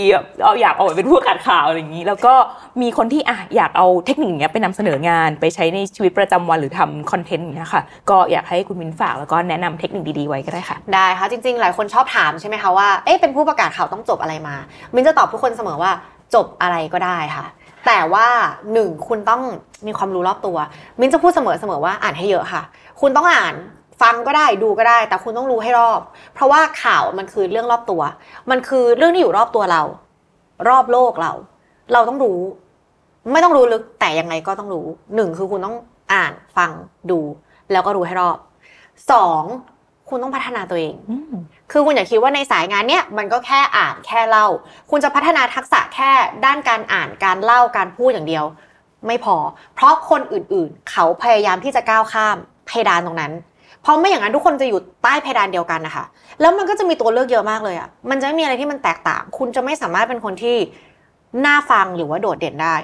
[0.43, 2.35] เอาอยากเอาไปเป็นผู้ประกาศข่าวอะไรอย่างนี้ แล้วก็
[2.83, 14.57] มีคนที่อะอยากเอาเทคนิคเนี้ยไปนำเสนองาน ไปใช้ในชีวิตประจำวันหรือทำคอนเทนต์อย่างเงี้ยค่ะก็อยากให้คุณมินฝากแล้วก็แนะนำเทคนิคดีๆไว้ก็ได้ค่ะ ได้ค่ะจริง ๆ หลายคนชอบถามใช่ไหมคะว่าเอ๊ะเป็นผู้ประกาศข่าวต้องจบอะไรมา
[14.95, 15.93] มินจะตอบทุกคนเสมอว่า
[16.35, 17.47] จบอะไรก็ได้ค่ะ
[17.87, 18.27] แต่ว่า
[18.73, 19.43] หนึ่งคุณต้อง
[19.87, 20.57] มีความรู้รอบตัว
[20.99, 22.63] มิ้นจะพูดเสมอเสมอว่าอ่านให้เยอะค่ะ
[23.01, 23.55] คุณต้องอ่าน
[24.03, 26.01] ฟังก็ได้ดูก็ได้ แต่คุณต้องรู้ให้รอบ
[26.35, 28.03] เพราะว่าข่าวมันคือเรื่องรอบตัว
[28.51, 29.83] มันคือเรื่องที่อยู่รอบตัวเรา
[30.69, 31.33] รอบโลกเรา
[31.93, 32.39] เราต้องรู้
[33.33, 35.77] ไม่ต้องรู้ลึกแต่ยังไงก็ต้องรู้หนึ่งคือคุณต้อง
[36.13, 36.71] อ่านฟัง
[37.11, 37.21] ดู
[37.73, 38.39] แล้วก็รู้ให้รอบ
[39.13, 39.43] สอง
[40.09, 40.95] คุณต้องพัฒนาตัวเอง
[41.71, 44.47] คือคุณอย่าคิดว่าในสายงานเนี้ยมันก็แค่อ่านแค่เล่า
[44.91, 46.11] คุณจะพัฒนาทักษะแค่
[46.45, 48.45] ด้านการอ่านการเล่าการพูดอย่างเดียว
[49.07, 49.37] ไม่พอ
[49.75, 52.37] เพราะคนอื่นๆ เขาพยายามที่จะก้าวข้าม
[52.67, 53.33] เพดานตรงนั้น
[53.83, 56.05] เพราะไม่อย่างนั้นทุกคนจะอยู่ใต้เพดานเดียวกันนะคะ
[56.41, 60.57] แล้วมันก็จะมีตัวเลือกเยอะมากเลยอะ่ะ มันจะไม่มีอะไรที่มันแตกต่าง คุณจะไม่สามารถเป็นคนที่
[61.47, 62.75] น่าฟังหรือว่าโดดเด่นได้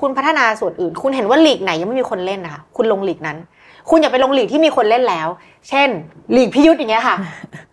[0.00, 3.36] คุณพัฒนาส่วนอื่น คุณเห็นว่าหลีกไหนยังไม่มีคนเล่นนะคะคุณลงหลีกนั้น
[3.90, 5.28] คุณอย่าไปลงหลีกที่มีคนเล่นแล้ว
[5.68, 5.88] เช่น
[6.32, 7.16] หลีกพิยุทธ์อย่างเงี้ยค่ะ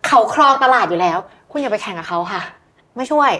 [0.06, 1.18] เขาครองตลาดอยู่แล้ว
[1.50, 2.42] คุณอย่าไปแข่งกับเขาค่ะ
[2.96, 3.30] ไม่ช่วย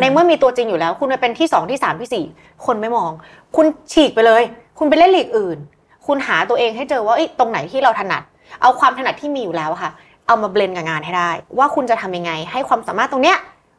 [0.00, 2.24] ในเมื่อมีตัวจริงอยู่แล้ว คุณไปเป็นที่สองที่สามที่สี่
[2.66, 3.10] คนไม่มอง
[3.56, 4.42] คุณฉีกไปเลย
[4.78, 5.58] คุณไปเล่นหลีกอื่น
[6.06, 8.22] คุณหาตัวเองให้เจอว่าตรงไหนที่เราถนัด
[8.62, 9.90] เอาความถนัดที่มีอยู่แล้วค่ะ
[10.26, 13.36] เอามาเบลนกับงานให้ได้ ว่าคุณจะทำยังไง ให้ความสามารถตรงเนี้ย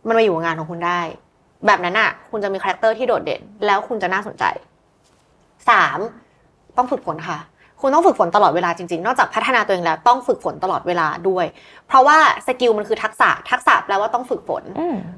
[0.07, 1.01] มันมาอยู่กับงานของคุณได้
[1.65, 4.43] แบบนั้นอะ คุณจะมี character ที่โดดเด่น แล้วคุณจะน่าสนใจ
[5.69, 5.99] สาม
[6.77, 7.39] ต้องฝึกฝนค่ะ
[7.81, 11.45] คุณต้องฝึกฝนตลอดเวลาจริงๆ นอกจากพัฒนาตัวเองแล้วต้องฝึกฝนตลอดเวลาด้วย
[11.87, 14.63] เพราะว่า skill มันคือทักษะ ทักษะแปลว่าต้องฝึกฝน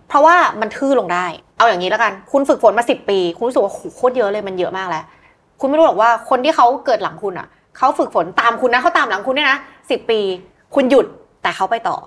[0.08, 1.26] เพราะว่ามันทื่อลงได้
[1.58, 5.04] เอาอย่างนี้แล้วกัน คุณฝึกฝนมาสิบปี คุณรู้สึกว่าโคตรเยอะเลยมันเยอะมากแล้ว
[5.60, 10.20] คุณไม่รู้หรอกว่าคนที่เขาเกิดหลังคุณอะเขาฝึกฝนตามคุณนะเขาตามหลังคุณเนี่ยนะสิบปี
[10.76, 11.06] คุณหยุด
[11.42, 11.98] แต่เขาไปต่อ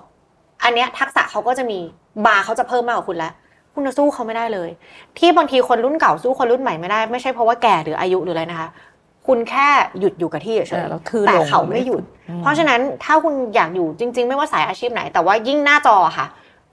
[0.63, 1.79] อันเนี้ยทักษะเขาก็จะมี
[2.25, 3.33] บาร์เขาจะเพิ่มมากกว่าคุณแล้ว
[3.75, 4.69] คุณจะสู้เขาไม่ได้เลย
[5.17, 8.69] ที่บางทีคนรุ่นเก่าสู้คนรุ่นใหม่ไม่ได้ไม่ใช่เพราะว่าแก่หรืออายุหรืออะไรนะคะ
[9.27, 9.67] คุณแค่
[9.99, 12.03] หยุดอยู่กับที่เฉยเออแล้วทื่อแต่ลงเขาไม่หยุด
[12.41, 16.27] เพราะฉะนั้นถ้าคุณอยากอยู่จริง ๆ ไม่ว่าสายอาชีพไหน แต่ว่ายิ่งหน้าจอค่ะ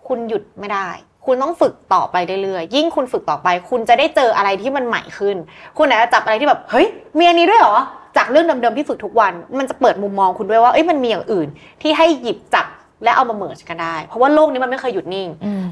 [0.09, 0.89] คุณหยุดไม่ได้
[1.27, 5.37] คุณต้องฝึกต่อไปเรื่อยๆยิ่งคุณฝึกต่อไป คุณจะได้เจออะไรที่มันใหม่ขึ้น
[5.79, 6.87] คุณอาจจะจับอะไรที่แบบเฮ้ย
[7.19, 7.77] มีอันนี้ด้วยเหรอ
[8.17, 11.49] จากเรื่องเดิมๆที่ฝึกทุกวัน มันจะเปิดมุมมองคุณด้วยว่าเอ้ยมันมีอย่างอื่น
[11.83, 12.67] ที่ให้หยิบจับ
[13.05, 15.29] และเอามาเมิร์ชกันได้ เพราะว่าโลกนี้มันไม่เคยหยุดนิ่ง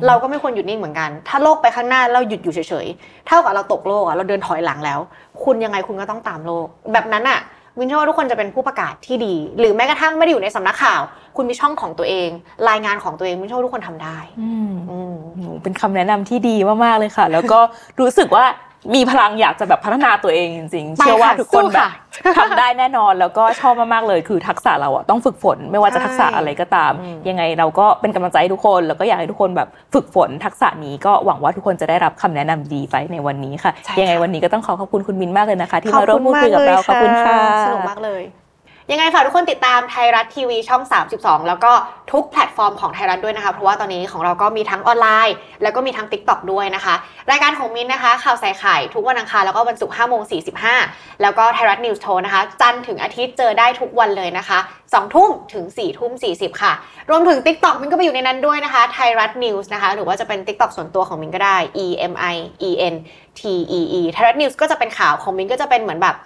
[0.06, 5.00] เราก็ไม่ควรหยุดนิ่งเหมือนกัน ถ้าโลกไปข้างหน้าเราหยุดอยู่เฉยๆ เท่ากับเราตกโลกอะเราเดินถอยหลังแล้ว
[5.44, 7.40] คุณยังไงคุณก็ต้องตามโลก แบบนั้นอะ
[7.78, 11.02] วินเชื่อว่าทุกคนจะเป็นผู้ประกาศที่ดี หรือแม้กระทั่งไม่ได้อยู่ในสำนักข่าว
[11.36, 12.28] คุณมีช่องของตัวเอง
[12.68, 17.60] รายงานของตัวเองวินเชื่อว่าทุกคนทำได้ อืมอืมโหเป็นคำแนะนำที่ดีมากๆเลยค่ะ แล้วก็
[18.00, 18.44] รู้สึกว่า
[18.94, 21.90] มีพลังอยากจะแบบพัฒนาตัวเองจริงๆไปค่ะเชื่อว่าทุกคนสู้แบบค่ะ
[22.38, 38.22] ทำได้แน่นอนแล้วก็ชอบมากๆเลยคือทักษะเราอะต้องฝึกฝนไม่ว่าจะทักษะอะไรก็ตามอืมยังไงเราก็เป็นกำลังใจให้ทุกคนแล้วก็อยากให้ทุกคนแบบฝึกฝนทักษะนี้ก็หวังว่าทุกคนจะได้รับคำแนะนำดีไปในวันนี้ค่ะ ยังไงวันนี้ก็ต้องขอขอบคุณคุณมินมากเลยนะคะ ที่มาร่วมพูดคุยกับเราขอบคุณค่ะสนุกมากเลย
[38.92, 40.82] ยังไงฝากทุกคนติดตามไทยรัฐทีวีช่อง
[41.16, 41.72] 32 แล้วก็
[42.12, 46.94] ทุกแพลตฟอร์มของไทยรัฐด้วยนะคะ เพราะว่าตอนนี้ของเราก็มีทั้งออนไลน์ แล้วก็มีทั้ง Tik t o อกด้วยนะคะ
[47.30, 50.22] รายการของมินนะคะ ข่าวใส่ไข่ทุกวันอังคารแล้วก็วันศุกร์5โมง
[50.72, 56.72] 45 แล้วก็ไทยรัฐนิวส์โชว์นะคะ จันทร์ถึงอาทิตย์เจอได้ทุกวันเลยนะคะ2ทุ่มถึง4ทุ่ม40 ค่ะ
[57.10, 62.36] รวมถึง Tik t o อกมินก็ไปอยู่ในนั้นด้วยนะคะไทยรัฐนิวส์นะคะ หรือว่าจะเป็น Tik t o อกส่วนตัวของมินก็ได้ E M I
[62.68, 62.94] E N
[63.38, 63.42] T
[63.78, 66.16] E E ไทยรัฐนิวส์ก็จะเป็นข่าวของมินก็จะเป็นเหมือนแบบ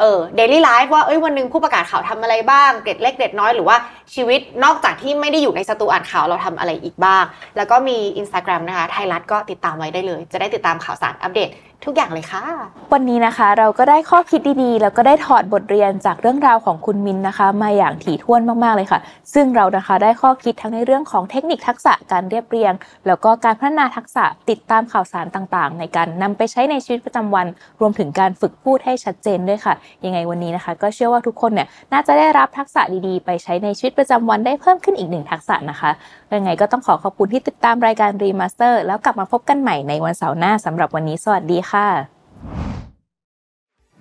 [0.00, 3.76] เออ daily life ว่าเอ้ยวันหนึ่งผู้ประกาศข่าวทำอะไรบ้างเกร็ดเล็กเกร็ดน้อยหรือว่า
[4.14, 7.24] ชีวิตนอกจากที่ไม่ได้อยู่ในสตูอ่านข่าวเราทำอะไรอีกบ้าง
[7.56, 11.50] แล้วก็มี Instagram นะคะไทยรัฐก็ติดตามไว้ได้เลย จะได้ติดตามข่าวสารอัปเดต
[11.84, 12.42] ทุกอย่างเลยค่ะ
[12.92, 19.00] วันนี้นะคะเราก็ได้ข้อคิดดีๆ แล้วก็ได้ถอดบทเรียนจากเรื่องราวของคุณมินนะคะ มาอย่างถี่ถ้วนมากๆเลยค่ะ
[19.34, 22.72] ซึ่งเรานะคะได้ข้อคิดทั้งในเรื่องของเทคนิคทักษะการเรียบเรียง
[23.06, 27.46] แล้วก็การพัฒนาทักษะติดตามข่าวสารต่างๆ ในการนำไปใช้ในชีวิตประจำวัน
[27.80, 29.74] รวมถึงการฝึกพูดให้ชัดเจนด้วยค่ะ
[30.04, 35.90] ยังไงวันนี้นะคะ ก็เชื่อว่าทุกคนเนี่ยน่าจะได้รับทักษะดีๆ ไปใช้ในชีวิตประจำวันได้เพิ่มขึ้นอีกหนึ่งทักษะนะคะ
[36.34, 41.67] ยังไงก็ต้องขอขอบคุณที่ติดตามรายการ Remaster แล้วกลับมาพบกันใหม่ในวันเสาร์หน้าสำหรับวันนี้สวัสดีค่ะ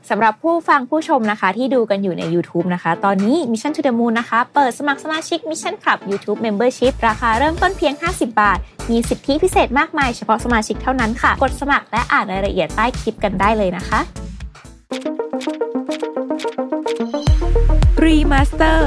[0.10, 6.94] สำหรับผู้ฟังผู้ชมนะคะ ที่ดูกันอยู่ใน YouTube นะคะ ตอนนี้ Mission to the Moon นะคะ เปิดสมัครสมาชิก Mission Club YouTube Membership
[7.08, 8.60] ราคาเริ่มต้นเพียง 50 บาท
[8.90, 14.00] มีสิทธิพิเศษมากมายเฉพาะสมาชิกเท่านั้นค่ะ กดสมัครและอ่านรายละเอียดใต้คลิปกันได้เลยนะคะ
[18.04, 18.82] Remaster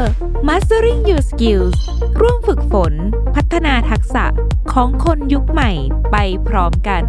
[0.48, 1.78] Mastering Your Skills
[2.20, 2.92] ร่วมฝึกฝน
[3.34, 4.24] พัฒนาทักษะ
[4.72, 5.70] ของคนยุคใหม่
[6.12, 6.16] ไป
[6.48, 7.04] พร้อมกัน